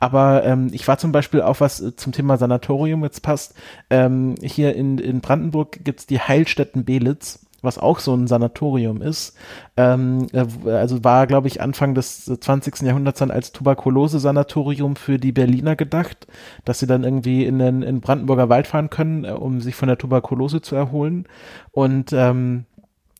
Aber 0.00 0.42
ähm, 0.44 0.70
ich 0.72 0.88
war 0.88 0.98
zum 0.98 1.12
Beispiel 1.12 1.40
auch 1.40 1.60
was 1.60 1.80
äh, 1.80 1.94
zum 1.94 2.10
Thema 2.10 2.38
Sanatorium 2.38 3.04
jetzt 3.04 3.22
passt. 3.22 3.54
Ähm, 3.88 4.34
hier 4.42 4.74
in, 4.74 4.98
in 4.98 5.20
Brandenburg 5.20 5.84
gibt's 5.84 6.06
die 6.06 6.18
Heilstätten 6.18 6.84
Belitz 6.84 7.46
was 7.64 7.78
auch 7.78 8.00
so 8.00 8.12
ein 8.12 8.26
Sanatorium 8.26 9.00
ist. 9.00 9.36
Ähm, 9.76 10.26
äh, 10.32 10.44
also 10.68 11.04
war, 11.04 11.28
glaube 11.28 11.46
ich, 11.46 11.60
Anfang 11.60 11.94
des 11.94 12.24
20. 12.24 12.82
Jahrhunderts 12.82 13.20
dann 13.20 13.30
als 13.30 13.52
Tuberkulose-Sanatorium 13.52 14.96
für 14.96 15.18
die 15.20 15.30
Berliner 15.30 15.76
gedacht, 15.76 16.26
dass 16.64 16.80
sie 16.80 16.88
dann 16.88 17.04
irgendwie 17.04 17.46
in 17.46 17.60
den 17.60 17.82
in 17.82 18.00
Brandenburger 18.00 18.48
Wald 18.48 18.66
fahren 18.66 18.90
können, 18.90 19.24
äh, 19.24 19.30
um 19.30 19.60
sich 19.60 19.76
von 19.76 19.86
der 19.86 19.98
Tuberkulose 19.98 20.60
zu 20.60 20.74
erholen. 20.74 21.28
Und 21.70 22.12
ähm, 22.12 22.66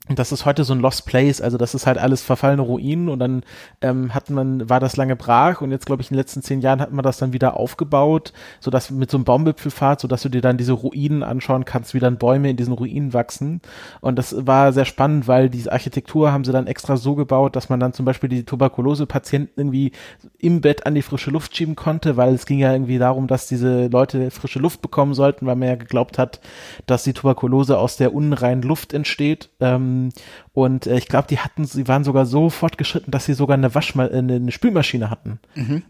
das 0.09 0.33
ist 0.33 0.45
heute 0.47 0.65
so 0.65 0.75
ein 0.75 0.81
Lost 0.81 1.07
Place, 1.07 1.41
also 1.41 1.57
das 1.57 1.75
ist 1.75 1.87
halt 1.87 1.97
alles 1.97 2.23
verfallene 2.23 2.63
Ruinen 2.63 3.09
und 3.09 3.21
dann 3.21 3.45
ähm, 3.81 4.13
hat 4.13 4.31
man, 4.31 4.69
war 4.69 4.81
das 4.81 4.97
lange 4.97 5.15
brach 5.15 5.61
und 5.61 5.71
jetzt 5.71 5.87
glaube 5.87 6.03
ich 6.03 6.11
in 6.11 6.15
den 6.15 6.19
letzten 6.19 6.43
zehn 6.43 6.61
Jahren 6.61 6.81
hat 6.81 6.93
man 6.93 7.05
das 7.05 7.19
dann 7.19 7.33
wieder 7.33 7.57
aufgebaut, 7.57 8.33
so 8.59 8.73
dass 8.73 8.91
mit 8.91 9.13
so 9.13 9.17
einem 9.17 9.25
Baumwipfelfahrt, 9.25 10.01
so 10.01 10.09
dass 10.09 10.23
du 10.23 10.29
dir 10.29 10.41
dann 10.41 10.57
diese 10.57 10.73
Ruinen 10.73 11.23
anschauen 11.23 11.65
kannst, 11.65 11.95
wie 11.95 12.01
dann 12.01 12.19
Bäume 12.19 12.51
in 12.51 12.57
diesen 12.57 12.73
Ruinen 12.73 13.15
wachsen 13.15 13.61
und 14.01 14.19
das 14.19 14.35
war 14.45 14.73
sehr 14.73 14.87
spannend, 14.87 15.29
weil 15.29 15.49
diese 15.49 15.71
Architektur 15.71 16.33
haben 16.33 16.45
sie 16.45 16.53
dann 16.53 16.67
extra 16.67 16.97
so 16.97 17.15
gebaut, 17.15 17.55
dass 17.55 17.69
man 17.69 17.79
dann 17.79 17.93
zum 17.93 18.05
Beispiel 18.05 18.29
die 18.29 18.45
Tuberkulose-Patienten 18.45 19.53
irgendwie 19.61 19.93
im 20.39 20.63
Bett 20.63 20.85
an 20.85 20.97
die 20.97 21.03
frische 21.03 21.31
Luft 21.31 21.57
schieben 21.57 21.77
konnte, 21.77 22.17
weil 22.17 22.35
es 22.35 22.47
ging 22.47 22.59
ja 22.59 22.73
irgendwie 22.73 22.99
darum, 22.99 23.29
dass 23.29 23.47
diese 23.47 23.87
Leute 23.87 24.33
frische 24.33 24.59
Luft 24.59 24.83
bekommen 24.83 25.15
sollten, 25.15 25.47
weil 25.47 25.55
man 25.55 25.69
ja 25.69 25.77
geglaubt 25.77 26.19
hat, 26.19 26.41
dass 26.87 27.05
die 27.05 27.13
Tuberkulose 27.13 27.79
aus 27.79 27.97
der 27.97 28.13
unreinen 28.13 28.63
Luft 28.63 28.93
entsteht. 28.93 29.51
Ähm, 29.61 29.92
Ähm, 29.93 30.09
und 30.55 30.87
äh, 30.87 30.99
ich 30.99 31.09
glaube, 31.09 31.27
die 31.29 31.39
hatten, 31.39 31.65
sie 31.65 31.89
waren 31.89 32.05
sogar 32.05 32.27
so 32.27 32.51
fortgeschritten, 32.51 33.11
dass 33.11 33.25
sie 33.25 33.33
sogar 33.33 33.57
eine 33.57 33.75
Waschma 33.75 34.07
äh, 34.07 34.19
eine, 34.19 34.35
eine 34.35 34.53
Spülmaschine 34.53 35.09
hatten. 35.09 35.39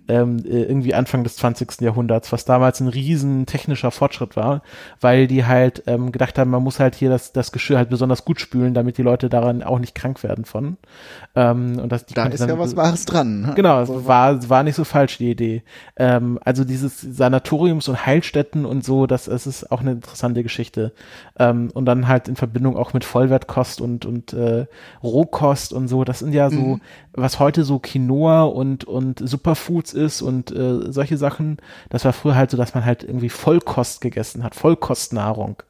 Ähm, 0.09 0.39
äh, 0.45 0.63
irgendwie 0.63 0.95
Anfang 0.95 1.25
des 1.25 1.37
20. 1.37 1.81
Jahrhunderts, 1.81 2.31
was 2.33 2.45
damals 2.45 2.79
ein 2.81 2.89
riesen 2.89 3.47
technischer 3.47 3.91
Fortschritt 3.91 4.37
war, 4.37 4.63
weil 5.01 5.27
die 5.27 5.45
halt 5.47 5.83
ähm, 5.87 6.13
gedacht 6.13 6.39
haben, 6.39 6.51
man 6.51 6.63
muss 6.63 6.79
halt 6.79 6.95
hier 6.95 7.11
das, 7.11 7.33
das 7.33 7.51
Geschirr 7.51 7.79
halt 7.79 7.91
besonders 7.91 8.25
gut 8.25 8.41
spülen, 8.41 8.73
damit 8.75 8.99
die 8.99 9.03
Leute 9.03 9.29
daran 9.29 9.63
auch 9.65 9.79
nicht 9.81 9.95
krank 9.97 10.23
werden 10.23 10.45
von. 10.45 10.77
Ähm, 11.35 11.79
und 11.81 11.91
das, 11.91 12.07
die 12.07 12.15
Da 12.15 12.27
ist 12.27 12.41
dann- 12.41 12.49
ja 12.49 12.59
was 12.59 12.77
Wahres 12.77 13.05
dran. 13.05 13.41
ne? 13.41 13.53
Genau, 13.57 13.81
es 13.83 13.89
war, 14.07 14.49
war 14.49 14.63
nicht 14.63 14.77
so 14.77 14.85
falsch, 14.85 15.19
die 15.19 15.31
Idee. 15.31 15.63
Ähm, 15.97 16.39
also 16.45 16.65
dieses 16.65 17.01
Sanatoriums 17.01 17.89
und 17.89 18.07
Heilstätten 18.07 18.65
und 18.65 18.85
so, 18.85 19.07
das, 19.07 19.25
das 19.25 19.47
ist 19.47 19.73
auch 19.73 19.81
eine 19.81 19.93
interessante 19.93 20.43
Geschichte. 20.43 20.93
Ähm, 21.39 21.71
und 21.75 21.87
dann 21.87 22.07
halt 22.07 22.29
in 22.29 22.37
Verbindung 22.37 22.77
auch 22.77 22.93
mit 22.93 23.05
Vollwertkost 23.05 23.81
und, 23.81 24.05
und 24.05 24.33
äh, 24.33 24.52
Rohkost 25.03 25.73
und 25.73 25.89
so. 25.89 26.05
Das 26.05 26.21
sind 26.21 26.33
ja 26.33 26.51
so, 26.51 26.79
was 27.13 27.39
heute 27.39 27.65
so 27.65 27.79
Quinoa 27.79 28.45
und, 28.45 28.85
und 28.85 29.27
Superfoods 29.27 29.93
ist 29.93 30.23
und 30.23 30.51
äh, 30.51 30.93
solche 30.93 31.17
Sachen. 31.17 31.59
Das 31.91 32.05
war 32.05 32.13
früher 32.13 32.37
halt 32.37 32.51
so, 32.51 32.57
dass 32.57 32.75
man 32.75 32.85
halt 32.85 33.03
irgendwie 33.05 33.29
Vollkost 33.29 34.01
gegessen 34.01 34.43
hat, 34.43 34.55
Vollkostnahrung. 34.55 35.63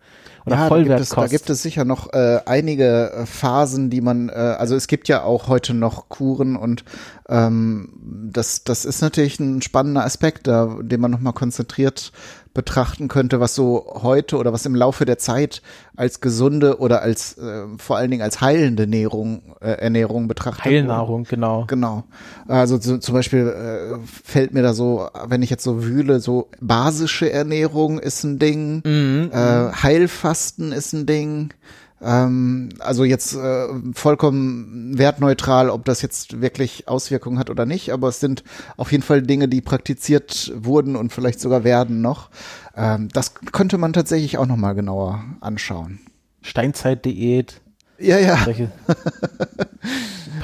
Oder 0.44 0.56
ja, 0.56 0.68
da 0.68 0.82
gibt, 0.82 1.00
es, 1.00 1.08
da 1.10 1.26
gibt 1.26 1.50
es 1.50 1.62
sicher 1.62 1.84
noch 1.84 2.12
äh, 2.12 2.40
einige 2.46 3.12
äh, 3.12 3.26
Phasen, 3.26 3.90
die 3.90 4.00
man, 4.00 4.28
äh, 4.28 4.32
also 4.32 4.74
es 4.74 4.88
gibt 4.88 5.08
ja 5.08 5.22
auch 5.22 5.48
heute 5.48 5.72
noch 5.72 6.08
Kuren 6.08 6.56
und 6.56 6.84
ähm, 7.28 7.90
das, 8.32 8.64
das 8.64 8.84
ist 8.84 9.02
natürlich 9.02 9.38
ein 9.38 9.62
spannender 9.62 10.04
Aspekt, 10.04 10.46
da, 10.48 10.76
den 10.80 11.00
man 11.00 11.10
nochmal 11.12 11.32
konzentriert 11.32 12.12
betrachten 12.54 13.08
könnte, 13.08 13.40
was 13.40 13.54
so 13.54 13.86
heute 14.02 14.36
oder 14.36 14.52
was 14.52 14.66
im 14.66 14.74
Laufe 14.74 15.06
der 15.06 15.16
Zeit 15.16 15.62
als 15.96 16.20
gesunde 16.20 16.80
oder 16.80 17.00
als 17.00 17.38
äh, 17.38 17.62
vor 17.78 17.96
allen 17.96 18.10
Dingen 18.10 18.22
als 18.22 18.42
heilende 18.42 18.82
Ernährung, 18.82 19.54
äh, 19.60 19.70
Ernährung 19.70 20.28
betrachtet 20.28 20.66
wurde. 20.66 20.76
Heilnahrung, 20.76 21.24
genau. 21.24 21.64
Genau. 21.66 22.04
Also 22.48 22.78
so, 22.78 22.98
zum 22.98 23.14
Beispiel 23.14 23.48
äh, 23.48 23.98
fällt 24.22 24.52
mir 24.52 24.62
da 24.62 24.74
so, 24.74 25.08
wenn 25.28 25.40
ich 25.42 25.48
jetzt 25.48 25.64
so 25.64 25.82
wühle, 25.82 26.20
so 26.20 26.50
basische 26.60 27.30
Ernährung 27.32 27.98
ist 27.98 28.22
ein 28.24 28.38
Ding, 28.38 28.82
Mhm. 28.84 29.30
äh, 29.32 29.72
Heilfasten 30.02 30.72
ist 30.72 30.92
ein 30.92 31.06
Ding. 31.06 31.54
Ähm, 32.00 32.70
also 32.80 33.04
jetzt 33.04 33.34
äh, 33.34 33.68
vollkommen 33.94 34.98
wertneutral, 34.98 35.70
ob 35.70 35.84
das 35.84 36.02
jetzt 36.02 36.40
wirklich 36.40 36.88
Auswirkungen 36.88 37.38
hat 37.38 37.48
oder 37.48 37.64
nicht, 37.64 37.92
aber 37.92 38.08
es 38.08 38.18
sind 38.18 38.42
auf 38.76 38.90
jeden 38.90 39.04
Fall 39.04 39.22
Dinge, 39.22 39.46
die 39.46 39.60
praktiziert 39.60 40.52
wurden 40.56 40.96
und 40.96 41.12
vielleicht 41.12 41.38
sogar 41.38 41.62
werden 41.62 42.00
noch. 42.00 42.30
Ähm, 42.76 43.08
das 43.12 43.34
könnte 43.34 43.78
man 43.78 43.92
tatsächlich 43.92 44.38
auch 44.38 44.46
noch 44.46 44.56
mal 44.56 44.72
genauer 44.72 45.24
anschauen. 45.40 46.00
Steinzeitdiät, 46.40 47.60
Ja, 48.00 48.18
ja. 48.18 48.44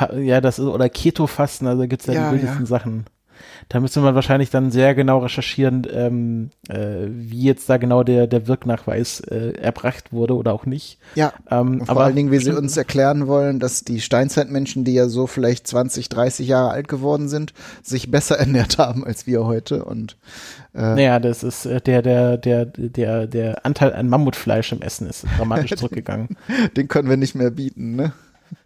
ja, 0.16 0.40
das 0.40 0.61
ist, 0.61 0.66
oder 0.66 0.88
Keto-Fasten, 0.88 1.66
also 1.66 1.88
gibt's 1.88 2.07
ja, 2.07 2.12
Ja, 2.12 2.31
die 2.31 2.37
wildesten 2.37 2.61
ja. 2.61 2.66
Sachen. 2.66 3.07
Da 3.68 3.81
müsste 3.81 4.01
man 4.01 4.14
wahrscheinlich 4.14 4.51
dann 4.51 4.70
sehr 4.70 4.94
genau 4.94 5.18
recherchieren, 5.18 5.87
ähm, 5.92 6.51
äh, 6.68 7.07
wie 7.09 7.42
jetzt 7.42 7.68
da 7.68 7.77
genau 7.77 8.03
der, 8.03 8.27
der 8.27 8.46
Wirknachweis 8.46 9.20
äh, 9.20 9.53
erbracht 9.53 10.12
wurde 10.12 10.35
oder 10.37 10.53
auch 10.53 10.66
nicht. 10.66 10.98
Ja, 11.14 11.33
Ähm, 11.51 11.81
vor 11.81 11.90
aber 11.90 12.05
allen 12.05 12.16
Dingen, 12.16 12.31
wie 12.31 12.38
sie 12.38 12.53
uns 12.53 12.77
erklären 12.77 13.27
wollen, 13.27 13.61
dass 13.61 13.85
die 13.85 14.01
Steinzeitmenschen, 14.01 14.85
die 14.85 14.94
ja 14.94 15.09
so 15.09 15.27
vielleicht 15.27 15.66
20, 15.66 16.09
30 16.09 16.48
Jahre 16.48 16.70
alt 16.70 16.88
geworden 16.88 17.29
sind, 17.29 17.53
sich 17.83 18.11
besser 18.11 18.37
ernährt 18.38 18.79
haben 18.79 19.05
als 19.05 19.27
wir 19.27 19.44
heute. 19.44 19.85
Und 19.85 20.16
Naja, 20.72 21.18
das 21.20 21.42
ist 21.42 21.66
äh, 21.66 21.81
der, 21.81 22.03
der, 22.03 22.37
der, 22.37 22.64
der, 22.66 23.27
der 23.27 23.66
Anteil 23.66 23.92
an 23.92 24.09
Mammutfleisch 24.09 24.72
im 24.72 24.83
Essen 24.83 25.09
ist 25.09 25.27
dramatisch 25.37 25.72
zurückgegangen. 25.77 26.37
den 26.77 26.88
können 26.88 27.09
wir 27.09 27.16
nicht 27.16 27.35
mehr 27.35 27.51
bieten, 27.51 27.96
ne? 27.96 28.12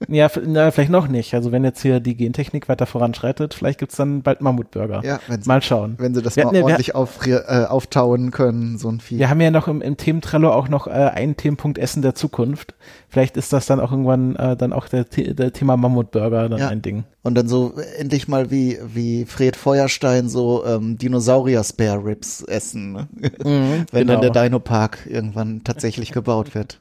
Ja, 0.09 0.31
na, 0.47 0.71
vielleicht 0.71 0.91
noch 0.91 1.09
nicht. 1.09 1.35
Also 1.35 1.53
wenn 1.53 1.65
jetzt 1.65 1.83
hier 1.83 2.01
die 2.01 2.17
Gentechnik 2.17 2.69
weiter 2.69 2.87
voranschreitet, 2.87 3.55
vielleicht 3.55 3.79
gibt's 3.79 3.97
dann 3.97 4.23
bald 4.23 4.41
Mammutburger. 4.41 5.03
Ja, 5.05 5.21
wenn 5.29 5.43
sie, 5.43 5.49
Mal 5.49 5.63
schauen. 5.63 5.95
wenn 5.99 6.15
sie 6.15 6.23
das 6.23 6.37
Wir 6.37 6.45
mal 6.45 6.51
hatten 6.53 6.63
ordentlich 6.65 6.95
aufri- 6.95 7.33
äh, 7.37 7.67
auftauen 7.67 8.31
können, 8.31 8.79
so 8.79 8.89
ein 8.89 9.01
Vieh. 9.01 9.19
Wir 9.19 9.31
haben 9.31 9.41
ja 9.41 9.51
noch 9.51 9.69
im, 9.69 9.81
im 9.83 9.97
Thementrello 9.97 10.51
auch 10.53 10.69
noch 10.69 10.87
äh, 10.87 10.91
einen 10.91 11.37
Themenpunkt 11.37 11.79
Essen 11.79 12.03
der 12.03 12.15
Zukunft. 12.15 12.75
Vielleicht 13.09 13.37
ist 13.37 13.53
das 13.53 13.67
dann 13.67 13.81
auch 13.81 13.91
irgendwann 13.91 14.37
äh, 14.37 14.57
dann 14.57 14.73
auch 14.73 14.89
der, 14.89 15.05
der 15.05 15.53
Thema 15.53 15.77
Mammutburger 15.77 16.49
dann 16.49 16.59
Ja. 16.61 16.69
ein 16.69 16.83
Ding. 16.83 17.05
Und 17.23 17.35
dann 17.37 17.47
so 17.49 17.75
endlich 17.99 18.27
mal 18.29 18.51
wie, 18.51 18.79
wie 18.85 19.25
Fred 19.27 19.55
Feuerstein 19.57 20.29
so 20.29 20.65
ähm, 20.67 20.99
Dinosaurier-Spare 20.99 22.05
Ribs 22.05 22.43
essen, 22.43 22.93
ne? 22.93 23.09
wenn 23.93 24.07
genau. 24.07 24.21
dann 24.21 24.33
der 24.33 24.43
Dino-Park 24.45 25.07
irgendwann 25.09 25.63
tatsächlich 25.65 26.11
gebaut 26.13 26.55
wird. 26.55 26.81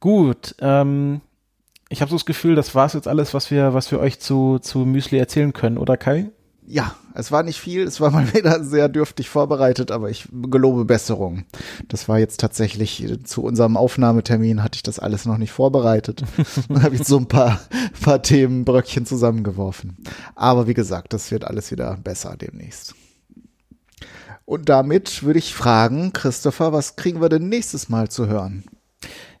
Gut, 0.00 0.54
ähm, 0.60 1.20
ich 1.88 2.00
habe 2.00 2.10
so 2.10 2.16
das 2.16 2.26
Gefühl, 2.26 2.54
das 2.54 2.74
war's 2.74 2.94
jetzt 2.94 3.08
alles, 3.08 3.34
was 3.34 3.50
wir, 3.50 3.74
was 3.74 3.90
wir 3.90 4.00
euch 4.00 4.18
zu, 4.18 4.58
zu 4.58 4.80
Müsli 4.80 5.18
erzählen 5.18 5.52
können, 5.52 5.78
oder 5.78 5.96
Kai? 5.96 6.30
Ja, 6.68 6.96
es 7.14 7.30
war 7.30 7.44
nicht 7.44 7.60
viel, 7.60 7.82
es 7.82 8.00
war 8.00 8.10
mal 8.10 8.32
wieder 8.34 8.64
sehr 8.64 8.88
dürftig 8.88 9.28
vorbereitet, 9.28 9.92
aber 9.92 10.10
ich 10.10 10.28
gelobe 10.32 10.84
Besserung. 10.84 11.44
Das 11.86 12.08
war 12.08 12.18
jetzt 12.18 12.40
tatsächlich 12.40 13.04
äh, 13.04 13.22
zu 13.22 13.44
unserem 13.44 13.76
Aufnahmetermin 13.76 14.64
hatte 14.64 14.76
ich 14.76 14.82
das 14.82 14.98
alles 14.98 15.26
noch 15.26 15.38
nicht 15.38 15.52
vorbereitet 15.52 16.24
und 16.68 16.82
habe 16.82 16.96
jetzt 16.96 17.08
so 17.08 17.18
ein 17.18 17.28
paar, 17.28 17.60
paar 18.02 18.20
Themenbröckchen 18.20 19.06
zusammengeworfen. 19.06 19.96
Aber 20.34 20.66
wie 20.66 20.74
gesagt, 20.74 21.12
das 21.12 21.30
wird 21.30 21.44
alles 21.44 21.70
wieder 21.70 21.96
besser 22.02 22.36
demnächst. 22.36 22.94
Und 24.44 24.68
damit 24.68 25.22
würde 25.24 25.38
ich 25.38 25.54
fragen, 25.54 26.12
Christopher, 26.12 26.72
was 26.72 26.96
kriegen 26.96 27.20
wir 27.20 27.28
denn 27.28 27.48
nächstes 27.48 27.88
Mal 27.88 28.08
zu 28.08 28.26
hören? 28.28 28.64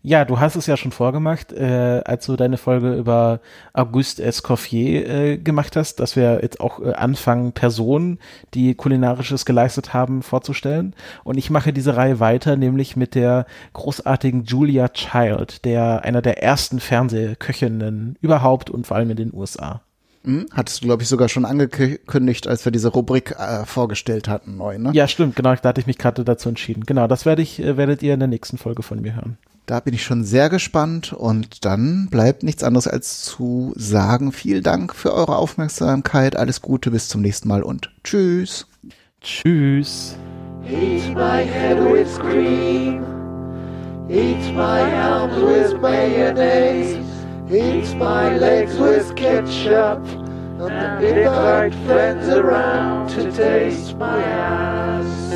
Ja, 0.08 0.24
du 0.24 0.38
hast 0.38 0.54
es 0.54 0.68
ja 0.68 0.76
schon 0.76 0.92
vorgemacht, 0.92 1.52
äh, 1.52 2.00
als 2.04 2.26
du 2.26 2.36
deine 2.36 2.58
Folge 2.58 2.94
über 2.94 3.40
Auguste 3.72 4.22
Escoffier 4.22 5.08
äh, 5.08 5.36
gemacht 5.36 5.74
hast, 5.74 5.98
dass 5.98 6.14
wir 6.14 6.38
jetzt 6.42 6.60
auch 6.60 6.78
äh, 6.78 6.92
anfangen, 6.92 7.50
Personen, 7.50 8.20
die 8.54 8.76
kulinarisches 8.76 9.44
geleistet 9.44 9.94
haben, 9.94 10.22
vorzustellen. 10.22 10.94
Und 11.24 11.38
ich 11.38 11.50
mache 11.50 11.72
diese 11.72 11.96
Reihe 11.96 12.20
weiter, 12.20 12.54
nämlich 12.54 12.94
mit 12.94 13.16
der 13.16 13.46
großartigen 13.72 14.44
Julia 14.44 14.90
Child, 14.90 15.64
der 15.64 16.04
einer 16.04 16.22
der 16.22 16.40
ersten 16.40 16.78
Fernsehköchinnen 16.78 18.16
überhaupt 18.20 18.70
und 18.70 18.86
vor 18.86 18.98
allem 18.98 19.10
in 19.10 19.16
den 19.16 19.34
USA. 19.34 19.80
Hm? 20.22 20.46
Hattest 20.52 20.82
du, 20.82 20.86
glaube 20.86 21.02
ich, 21.02 21.08
sogar 21.08 21.28
schon 21.28 21.44
angekündigt, 21.44 22.46
als 22.46 22.64
wir 22.64 22.70
diese 22.70 22.88
Rubrik 22.88 23.32
äh, 23.32 23.64
vorgestellt 23.64 24.28
hatten, 24.28 24.56
neu, 24.56 24.78
ne? 24.78 24.92
Ja, 24.92 25.08
stimmt, 25.08 25.34
genau, 25.34 25.56
da 25.56 25.68
hatte 25.70 25.80
ich 25.80 25.88
mich 25.88 25.98
gerade 25.98 26.22
dazu 26.22 26.48
entschieden. 26.48 26.84
Genau, 26.86 27.08
das 27.08 27.26
werde 27.26 27.42
ich, 27.42 27.60
äh, 27.60 27.76
werdet 27.76 28.04
ihr 28.04 28.14
in 28.14 28.20
der 28.20 28.28
nächsten 28.28 28.56
Folge 28.56 28.84
von 28.84 29.00
mir 29.02 29.16
hören. 29.16 29.36
Da 29.66 29.80
bin 29.80 29.94
ich 29.94 30.04
schon 30.04 30.22
sehr 30.22 30.48
gespannt 30.48 31.12
und 31.12 31.64
dann 31.64 32.06
bleibt 32.08 32.44
nichts 32.44 32.62
anderes 32.62 32.86
als 32.86 33.22
zu 33.22 33.72
sagen, 33.74 34.30
vielen 34.30 34.62
Dank 34.62 34.94
für 34.94 35.12
eure 35.12 35.36
Aufmerksamkeit, 35.36 36.36
alles 36.36 36.62
Gute, 36.62 36.92
bis 36.92 37.08
zum 37.08 37.20
nächsten 37.20 37.48
Mal 37.48 37.64
und 37.64 37.90
tschüss. 38.04 38.68
Tschüss. 39.20 40.16
Eat 40.64 41.12
my 41.16 41.44
head 41.44 41.78
with 41.78 42.16
cream. 42.20 43.02
Eat 44.08 44.54
my 44.54 44.82
arms 44.82 45.34
with 45.36 45.80
mayonnaise. 45.80 46.98
Eat 47.50 47.92
my 47.98 48.36
legs 48.38 48.78
with 48.78 49.12
ketchup. 49.16 50.00
And 50.60 51.02
invite 51.04 51.74
friends 51.86 52.28
around 52.28 53.08
to 53.10 53.32
taste 53.32 53.96
my 53.98 54.22
ass. 54.22 55.35